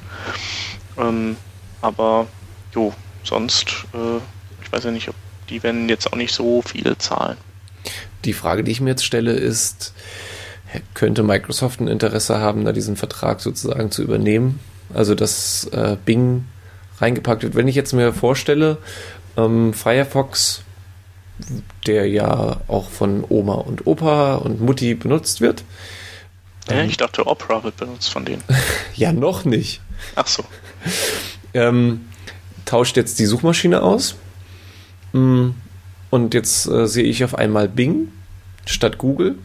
[0.97, 1.37] Ähm,
[1.81, 2.27] aber
[2.75, 2.93] jo,
[3.23, 4.17] sonst, äh,
[4.63, 5.15] ich weiß ja nicht, ob
[5.49, 7.37] die werden jetzt auch nicht so viele zahlen.
[8.25, 9.95] Die Frage, die ich mir jetzt stelle, ist,
[10.93, 14.59] könnte Microsoft ein Interesse haben, da diesen Vertrag sozusagen zu übernehmen?
[14.93, 16.45] Also, dass äh, Bing
[16.99, 17.55] reingepackt wird.
[17.55, 18.77] Wenn ich jetzt mir vorstelle,
[19.35, 20.63] ähm, Firefox
[21.87, 25.63] der ja auch von Oma und Opa und Mutti benutzt wird.
[26.69, 28.43] Ja, ich dachte, Opera wird benutzt von denen.
[28.95, 29.81] ja, noch nicht.
[30.15, 30.43] Ach so.
[31.53, 32.05] Ähm,
[32.65, 34.15] tauscht jetzt die Suchmaschine aus.
[35.13, 35.49] Mm,
[36.09, 38.11] und jetzt äh, sehe ich auf einmal Bing
[38.65, 39.35] statt Google.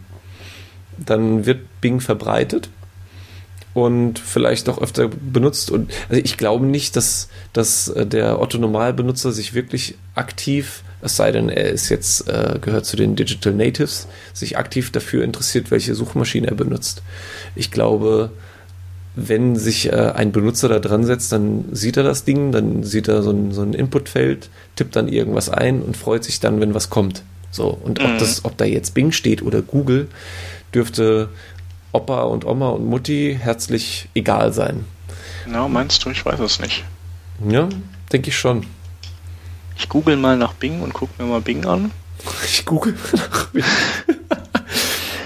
[0.99, 2.69] Dann wird Bing verbreitet
[3.77, 5.71] und vielleicht auch öfter benutzt.
[5.71, 11.17] Und also ich glaube nicht, dass, dass äh, der Otto Normalbenutzer sich wirklich aktiv, es
[11.17, 15.71] sei denn, er ist jetzt, äh, gehört zu den Digital Natives, sich aktiv dafür interessiert,
[15.71, 17.03] welche Suchmaschine er benutzt.
[17.55, 18.31] Ich glaube,
[19.15, 23.09] wenn sich äh, ein Benutzer da dran setzt, dann sieht er das Ding, dann sieht
[23.09, 26.75] er so ein, so ein Inputfeld, tippt dann irgendwas ein und freut sich dann, wenn
[26.75, 27.23] was kommt.
[27.51, 28.07] So, und mhm.
[28.07, 30.09] ob, das, ob da jetzt Bing steht oder Google,
[30.75, 31.31] dürfte
[31.93, 34.85] Opa und Oma und Mutti herzlich egal sein.
[35.47, 36.11] Na, meinst du?
[36.11, 36.85] Ich weiß es nicht.
[37.49, 37.69] Ja,
[38.13, 38.67] denke ich schon.
[39.79, 41.91] Ich google mal nach Bing und gucke mir mal Bing an.
[42.45, 43.65] Ich google nach Bing.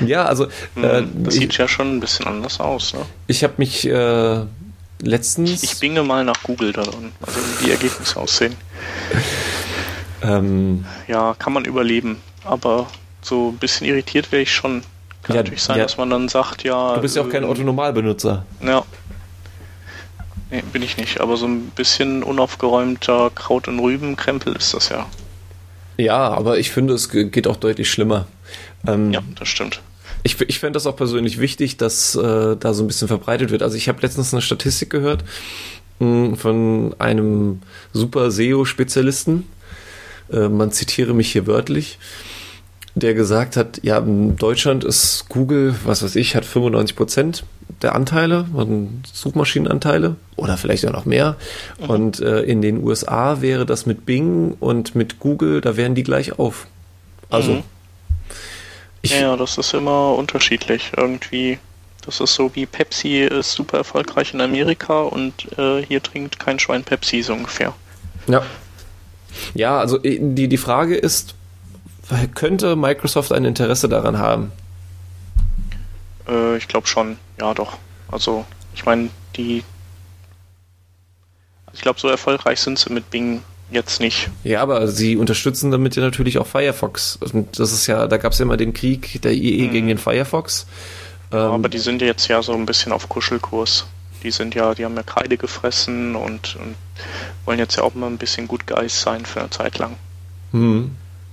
[0.07, 0.47] ja, also.
[0.75, 3.01] Hm, äh, das sieht ich, ja schon ein bisschen anders aus, ne?
[3.27, 4.41] Ich habe mich äh,
[5.03, 5.63] letztens.
[5.63, 8.57] Ich, ich binge mal nach Google da drin, also wie die Ergebnisse aussehen.
[10.23, 12.89] Ähm, ja, kann man überleben, aber
[13.23, 14.83] so ein bisschen irritiert wäre ich schon.
[15.23, 15.85] Kann ja, natürlich sein, ja.
[15.85, 16.95] dass man dann sagt, ja.
[16.95, 18.45] Du bist ja auch kein Autonormalbenutzer.
[18.63, 18.85] Ja.
[20.51, 25.07] Nee, bin ich nicht, aber so ein bisschen unaufgeräumter Kraut- und Rübenkrempel ist das ja.
[25.97, 28.27] Ja, aber ich finde, es geht auch deutlich schlimmer.
[28.87, 29.81] Ähm, ja, das stimmt.
[30.23, 33.63] Ich, ich fände das auch persönlich wichtig, dass äh, da so ein bisschen verbreitet wird.
[33.63, 35.25] Also ich habe letztens eine Statistik gehört
[35.99, 37.61] mh, hm, von einem
[37.93, 39.47] super SEO-Spezialisten.
[40.33, 41.99] Äh, man zitiere mich hier wörtlich
[42.95, 47.45] der gesagt hat, ja, in Deutschland ist Google, was weiß ich, hat 95 Prozent
[47.83, 48.47] der Anteile,
[49.13, 51.37] Suchmaschinenanteile oder vielleicht auch noch mehr.
[51.79, 51.91] Mhm.
[51.91, 56.03] Und äh, in den USA wäre das mit Bing und mit Google, da wären die
[56.03, 56.67] gleich auf.
[57.31, 57.53] Also.
[57.53, 57.63] Mhm.
[59.03, 60.93] Ich, ja, das ist immer unterschiedlich.
[60.95, 61.59] Irgendwie,
[62.05, 66.59] das ist so wie Pepsi ist super erfolgreich in Amerika und äh, hier trinkt kein
[66.59, 67.73] Schwein Pepsi so ungefähr.
[68.27, 68.43] Ja.
[69.55, 71.35] Ja, also äh, die, die Frage ist,
[72.35, 74.53] könnte Microsoft ein Interesse daran haben?
[76.29, 77.79] Äh, ich glaube schon, ja doch.
[78.11, 78.45] Also
[78.75, 79.63] ich meine, die
[81.73, 84.29] ich glaube, so erfolgreich sind sie mit Bing jetzt nicht.
[84.43, 87.17] Ja, aber sie unterstützen damit ja natürlich auch Firefox.
[87.17, 89.73] Und das ist ja, da gab es ja immer den Krieg der IE hm.
[89.73, 90.67] gegen den Firefox.
[91.33, 93.87] Ja, ähm, aber die sind jetzt ja so ein bisschen auf Kuschelkurs.
[94.23, 96.75] Die sind ja, die haben ja Kreide gefressen und, und
[97.45, 99.97] wollen jetzt ja auch mal ein bisschen gut Geist sein für eine Zeit lang.
[100.53, 100.91] Hm.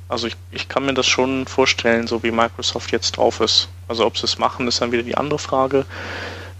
[0.09, 3.69] Also ich, ich kann mir das schon vorstellen, so wie Microsoft jetzt drauf ist.
[3.87, 5.85] Also ob sie es machen, ist dann wieder die andere Frage.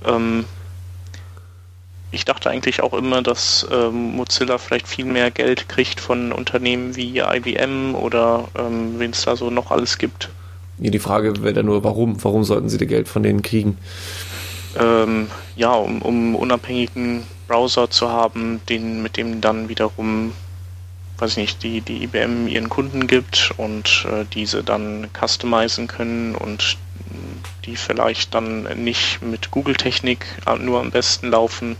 [0.06, 0.46] Ähm,
[2.12, 6.96] ich dachte eigentlich auch immer, dass ähm, Mozilla vielleicht viel mehr Geld kriegt von Unternehmen
[6.96, 10.30] wie IBM oder ähm, wen es da so noch alles gibt.
[10.80, 12.24] Ja, die Frage wäre dann nur, warum?
[12.24, 13.78] Warum sollten sie das Geld von denen kriegen?
[14.80, 20.34] Ähm, ja, um, um unabhängigen Browser zu haben, den, mit dem dann wiederum,
[21.18, 26.36] weiß ich nicht, die, die IBM ihren Kunden gibt und äh, diese dann customizen können
[26.36, 26.78] und
[27.66, 30.26] die vielleicht dann nicht mit Google-Technik
[30.60, 31.76] nur am besten laufen.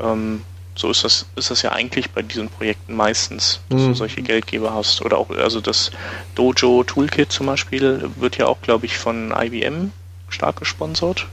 [0.00, 0.42] Ähm,
[0.74, 3.88] so ist das, ist das ja eigentlich bei diesen Projekten meistens, dass mhm.
[3.88, 5.02] du solche Geldgeber hast.
[5.02, 5.90] Oder auch, also das
[6.36, 9.92] Dojo Toolkit zum Beispiel wird ja auch, glaube ich, von IBM
[10.28, 11.26] stark gesponsert.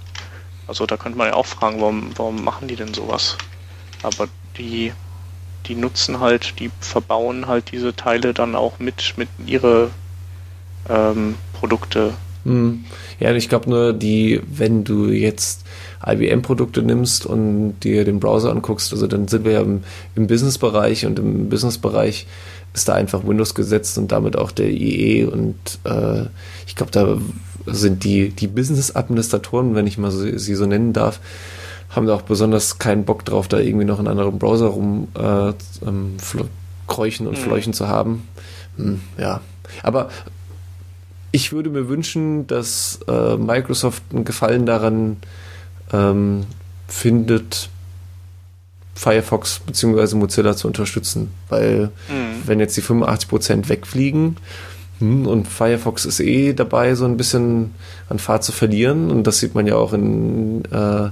[0.68, 3.38] Also da könnte man ja auch fragen, warum, warum machen die denn sowas?
[4.02, 4.94] Aber die,
[5.68, 9.90] die nutzen halt, die verbauen halt diese Teile dann auch mit, mit ihre
[10.90, 12.14] ähm, Produkte.
[12.44, 12.86] Hm.
[13.20, 15.66] Ja, ich glaube nur, die, wenn du jetzt
[16.06, 19.84] IBM-Produkte nimmst und dir den Browser anguckst, also dann sind wir ja im,
[20.16, 22.28] im Business-Bereich und im Business-Bereich
[22.74, 25.56] ist da einfach Windows gesetzt und damit auch der IE und
[25.86, 26.26] äh,
[26.68, 27.18] ich glaube, da
[27.66, 31.20] sind die, die Business-Administratoren, wenn ich mal so, sie so nennen darf,
[31.96, 35.50] haben da auch besonders keinen Bock drauf, da irgendwie noch einen anderen Browser rum äh,
[35.86, 37.36] ähm, und mhm.
[37.36, 38.28] fleuchen zu haben.
[38.78, 39.42] Hm, ja,
[39.82, 40.10] aber
[41.32, 45.18] ich würde mir wünschen, dass äh, Microsoft einen Gefallen daran
[45.92, 46.46] ähm,
[46.88, 47.70] findet,
[48.94, 50.16] Firefox bzw.
[50.16, 51.32] Mozilla zu unterstützen.
[51.50, 52.42] Weil mhm.
[52.46, 54.38] wenn jetzt die 85% wegfliegen,
[55.00, 57.76] hm, und Firefox ist eh dabei, so ein bisschen
[58.08, 59.12] an Fahrt zu verlieren.
[59.12, 61.10] Und das sieht man ja auch in, äh,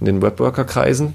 [0.00, 1.14] in den Webworker-Kreisen.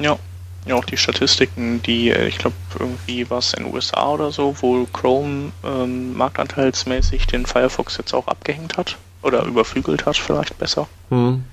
[0.00, 0.18] Ja.
[0.66, 4.30] Ja, auch die Statistiken, die, äh, ich glaube, irgendwie war es in den USA oder
[4.30, 8.98] so, wo Chrome ähm, marktanteilsmäßig den Firefox jetzt auch abgehängt hat.
[9.22, 10.86] Oder überflügelt hat, vielleicht besser.
[11.08, 11.44] Hm.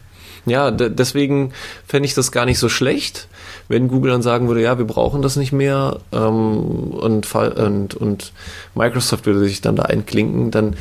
[0.45, 1.51] Ja, deswegen
[1.85, 3.27] fände ich das gar nicht so schlecht,
[3.67, 8.31] wenn Google dann sagen würde, ja, wir brauchen das nicht mehr ähm, und, und, und
[8.73, 10.77] Microsoft würde sich dann da einklinken, dann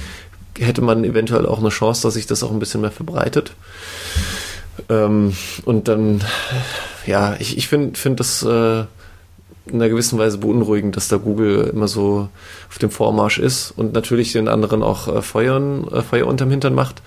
[0.57, 3.55] hätte man eventuell auch eine Chance, dass sich das auch ein bisschen mehr verbreitet.
[4.89, 6.23] Ähm, und dann,
[7.07, 8.85] ja, ich, ich finde find das äh,
[9.67, 12.29] in einer gewissen Weise beunruhigend, dass da Google immer so
[12.69, 16.75] auf dem Vormarsch ist und natürlich den anderen auch äh, Feuern, äh, Feuer unterm Hintern
[16.75, 17.03] macht.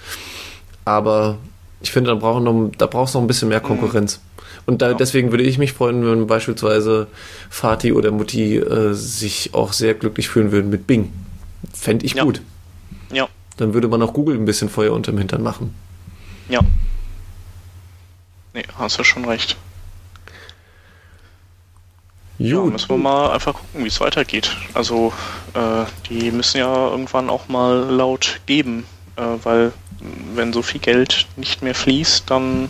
[0.85, 1.37] Aber
[1.81, 4.19] ich finde, da, brauchen noch, da brauchst du noch ein bisschen mehr Konkurrenz.
[4.65, 7.07] Und da, deswegen würde ich mich freuen, wenn beispielsweise
[7.49, 11.11] Fatih oder Mutti äh, sich auch sehr glücklich fühlen würden mit Bing.
[11.73, 12.23] Fände ich ja.
[12.23, 12.41] gut.
[13.11, 13.27] Ja.
[13.57, 15.73] Dann würde man auch Google ein bisschen Feuer unterm Hintern machen.
[16.49, 16.59] Ja.
[18.59, 19.55] Nee, hast du schon recht.
[22.37, 22.47] Gut.
[22.47, 24.55] Ja, müssen wir mal einfach gucken, wie es weitergeht.
[24.73, 25.13] Also,
[25.53, 28.85] äh, die müssen ja irgendwann auch mal laut geben,
[29.15, 29.71] äh, weil
[30.33, 32.69] wenn so viel Geld nicht mehr fließt, dann,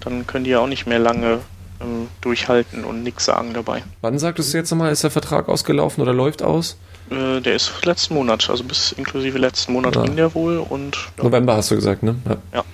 [0.00, 1.40] dann können die ja auch nicht mehr lange
[1.80, 3.84] ähm, durchhalten und nichts sagen dabei.
[4.00, 6.76] Wann sagtest du jetzt nochmal, ist der Vertrag ausgelaufen oder läuft aus?
[7.10, 10.02] Äh, der ist letzten Monat, also bis inklusive letzten Monat ja.
[10.02, 10.96] ging der wohl und.
[11.18, 11.24] Ja.
[11.24, 12.16] November hast du gesagt, ne?
[12.28, 12.64] Ja, ja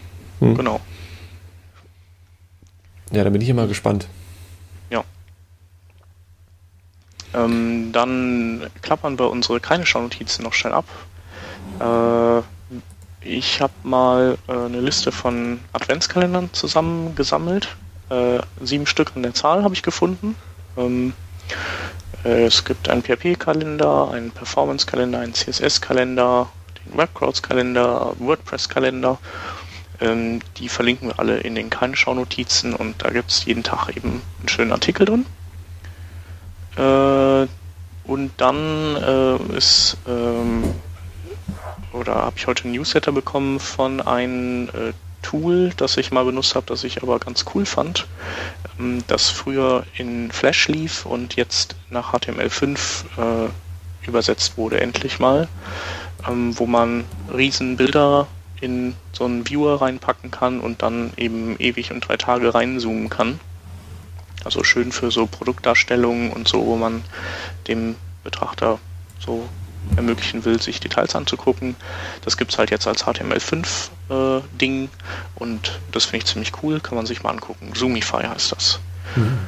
[0.40, 0.54] hm.
[0.56, 0.80] genau.
[3.10, 4.06] Ja, da bin ich immer gespannt.
[4.90, 5.04] Ja.
[7.34, 10.86] Ähm, dann klappern wir unsere keine Schaunotizen noch schnell ab.
[11.80, 12.42] Äh,
[13.20, 17.76] ich habe mal äh, eine Liste von Adventskalendern zusammengesammelt.
[18.10, 20.34] Äh, sieben Stück an der Zahl habe ich gefunden.
[20.76, 21.12] Ähm,
[22.24, 26.48] äh, es gibt einen PHP-Kalender, einen Performance-Kalender, einen CSS-Kalender,
[26.84, 29.18] den Webcrawls-Kalender, WordPress-Kalender.
[30.00, 34.22] Ähm, die verlinken wir alle in den Keine-Schau-Notizen und da gibt es jeden Tag eben
[34.38, 35.26] einen schönen Artikel drin.
[36.76, 37.46] Äh,
[38.04, 40.64] und dann äh, ist ähm,
[41.92, 44.92] oder habe ich heute ein Newsletter bekommen von einem äh,
[45.22, 48.06] Tool, das ich mal benutzt habe, das ich aber ganz cool fand,
[48.78, 53.48] ähm, das früher in Flash lief und jetzt nach HTML5 äh,
[54.06, 55.48] übersetzt wurde, endlich mal,
[56.26, 58.26] ähm, wo man riesen Bilder
[58.60, 63.40] in so einen Viewer reinpacken kann und dann eben ewig und drei Tage reinzoomen kann.
[64.44, 67.02] Also schön für so Produktdarstellungen und so, wo man
[67.66, 68.78] dem Betrachter
[69.18, 69.48] so
[69.96, 71.76] ermöglichen will, sich Details anzugucken.
[72.24, 74.88] Das gibt es halt jetzt als HTML5-Ding äh,
[75.36, 77.72] und das finde ich ziemlich cool, kann man sich mal angucken.
[77.74, 78.80] Zoomify heißt das.
[79.16, 79.38] Mhm.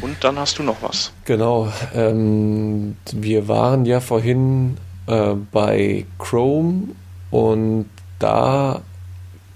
[0.00, 1.12] Und dann hast du noch was.
[1.24, 1.72] Genau.
[1.94, 4.76] Ähm, wir waren ja vorhin
[5.06, 6.88] äh, bei Chrome
[7.30, 7.86] und
[8.18, 8.82] da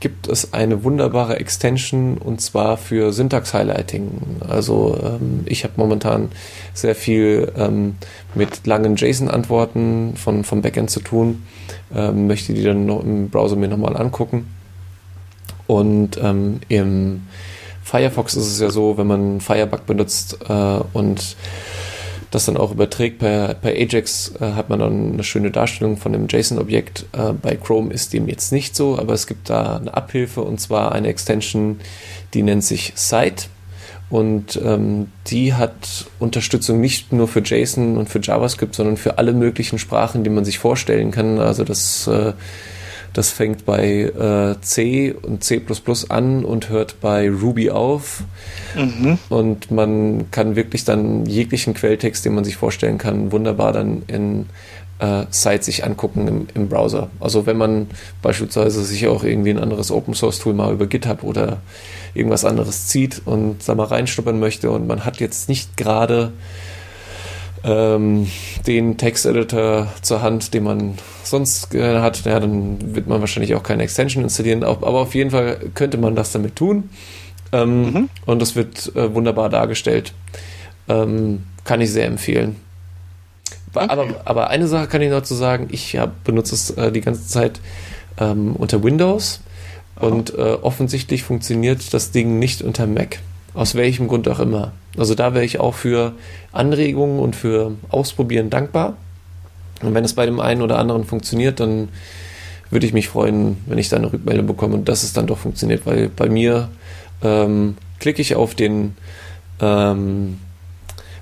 [0.00, 4.10] gibt es eine wunderbare Extension und zwar für Syntax-Highlighting.
[4.48, 6.30] Also ähm, ich habe momentan
[6.72, 7.96] sehr viel ähm,
[8.34, 11.42] mit langen JSON-Antworten von, vom Backend zu tun,
[11.94, 14.46] ähm, möchte die dann noch im Browser mir nochmal angucken.
[15.66, 17.22] Und ähm, im
[17.82, 21.36] Firefox ist es ja so, wenn man Firebug benutzt äh, und
[22.30, 26.12] das dann auch überträgt per, per Ajax, äh, hat man dann eine schöne Darstellung von
[26.12, 27.06] dem JSON-Objekt.
[27.12, 30.60] Äh, bei Chrome ist dem jetzt nicht so, aber es gibt da eine Abhilfe und
[30.60, 31.80] zwar eine Extension,
[32.34, 33.44] die nennt sich Site.
[34.10, 39.34] Und ähm, die hat Unterstützung nicht nur für JSON und für JavaScript, sondern für alle
[39.34, 41.38] möglichen Sprachen, die man sich vorstellen kann.
[41.38, 42.32] Also das äh,
[43.18, 45.60] das fängt bei äh, C und C
[46.08, 48.22] an und hört bei Ruby auf.
[48.76, 49.18] Mhm.
[49.28, 54.46] Und man kann wirklich dann jeglichen Quelltext, den man sich vorstellen kann, wunderbar dann in
[55.00, 57.10] äh, Site sich angucken im, im, Browser.
[57.18, 57.88] Also wenn man
[58.22, 61.58] beispielsweise sich auch irgendwie ein anderes Open Source Tool mal über GitHub oder
[62.14, 66.32] irgendwas anderes zieht und da mal reinschnuppern möchte und man hat jetzt nicht gerade
[67.64, 68.28] ähm,
[68.66, 70.94] den Texteditor zur Hand, den man
[71.24, 75.30] sonst äh, hat, ja, dann wird man wahrscheinlich auch keine Extension installieren, aber auf jeden
[75.30, 76.90] Fall könnte man das damit tun.
[77.52, 78.08] Ähm, mhm.
[78.26, 80.12] Und das wird äh, wunderbar dargestellt.
[80.88, 82.56] Ähm, kann ich sehr empfehlen.
[83.74, 83.86] Okay.
[83.88, 87.00] Aber, aber, eine Sache kann ich noch zu sagen, ich hab, benutze es äh, die
[87.00, 87.60] ganze Zeit
[88.18, 89.40] ähm, unter Windows
[89.96, 93.18] und äh, offensichtlich funktioniert das Ding nicht unter Mac.
[93.54, 94.72] Aus welchem Grund auch immer.
[94.98, 96.12] Also da wäre ich auch für
[96.52, 98.96] Anregungen und für Ausprobieren dankbar.
[99.82, 101.88] Und wenn es bei dem einen oder anderen funktioniert, dann
[102.70, 105.38] würde ich mich freuen, wenn ich da eine Rückmeldung bekomme und dass es dann doch
[105.38, 106.68] funktioniert, weil bei mir
[107.22, 108.96] ähm, klicke ich auf den
[109.60, 110.38] ähm,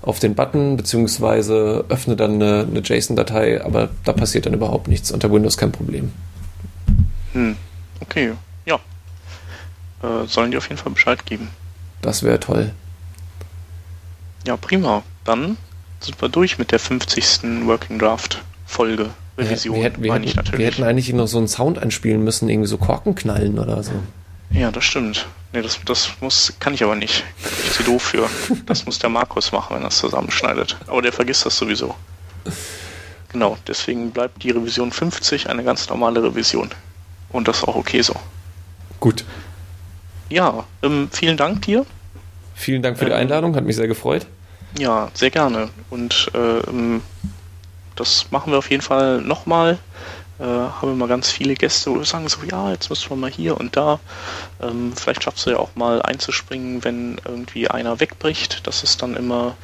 [0.02, 5.10] auf den Button beziehungsweise öffne dann eine, eine JSON-Datei, aber da passiert dann überhaupt nichts.
[5.10, 6.12] Unter Windows kein Problem.
[7.32, 7.56] Hm.
[8.00, 8.32] Okay,
[8.66, 8.76] ja.
[10.02, 11.48] Äh, sollen die auf jeden Fall Bescheid geben.
[12.02, 12.72] Das wäre toll.
[14.46, 15.02] Ja, prima.
[15.24, 15.56] Dann
[15.98, 17.66] sind wir durch mit der 50.
[17.66, 19.10] Working Draft Folge.
[19.36, 22.68] Revision, wir, hätten, wir, hätten, wir hätten eigentlich noch so einen Sound einspielen müssen, irgendwie
[22.68, 23.92] so Korken knallen oder so.
[24.50, 25.26] Ja, das stimmt.
[25.52, 27.24] Nee, das, das muss, kann ich aber nicht.
[27.42, 28.30] Bin ich zu doof für.
[28.66, 30.76] Das muss der Markus machen, wenn er es zusammenschneidet.
[30.86, 31.94] Aber der vergisst das sowieso.
[33.32, 36.70] Genau, deswegen bleibt die Revision 50 eine ganz normale Revision.
[37.30, 38.14] Und das ist auch okay so.
[39.00, 39.24] Gut.
[40.30, 41.84] Ja, ähm, vielen Dank dir.
[42.54, 44.26] Vielen Dank für die ähm, Einladung, hat mich sehr gefreut.
[44.78, 45.70] Ja, sehr gerne.
[45.88, 47.02] Und ähm,
[47.94, 49.78] das machen wir auf jeden Fall nochmal.
[50.38, 53.30] Äh, haben mal ganz viele Gäste, wo wir sagen so, ja, jetzt müssen wir mal
[53.30, 53.98] hier und da.
[54.60, 58.66] Ähm, vielleicht schaffst du ja auch mal einzuspringen, wenn irgendwie einer wegbricht.
[58.66, 59.56] Das ist dann immer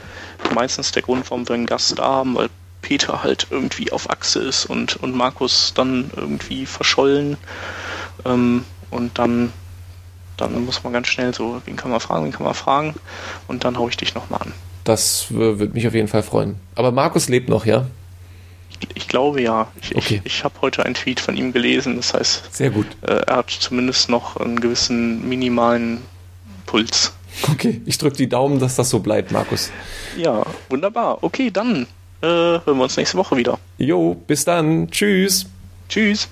[0.54, 2.48] meistens der Grund, warum wir einen Gast haben, weil
[2.80, 7.36] Peter halt irgendwie auf Achse ist und, und Markus dann irgendwie verschollen.
[8.24, 9.52] Ähm, und dann,
[10.38, 12.94] dann muss man ganz schnell so, wen kann man fragen, wen kann man fragen
[13.46, 14.52] und dann hau ich dich nochmal an.
[14.84, 16.56] Das würde mich auf jeden Fall freuen.
[16.74, 17.86] Aber Markus lebt noch, ja?
[18.94, 19.70] Ich glaube ja.
[19.80, 20.20] Ich, okay.
[20.24, 21.96] ich, ich habe heute einen Tweet von ihm gelesen.
[21.96, 22.86] Das heißt, sehr gut.
[23.02, 25.98] Äh, er hat zumindest noch einen gewissen minimalen
[26.66, 27.12] Puls.
[27.50, 29.70] Okay, ich drücke die Daumen, dass das so bleibt, Markus.
[30.16, 31.22] Ja, wunderbar.
[31.22, 31.86] Okay, dann
[32.20, 33.58] äh, hören wir uns nächste Woche wieder.
[33.78, 34.90] Jo, bis dann.
[34.90, 35.46] Tschüss.
[35.88, 36.20] Tschüss.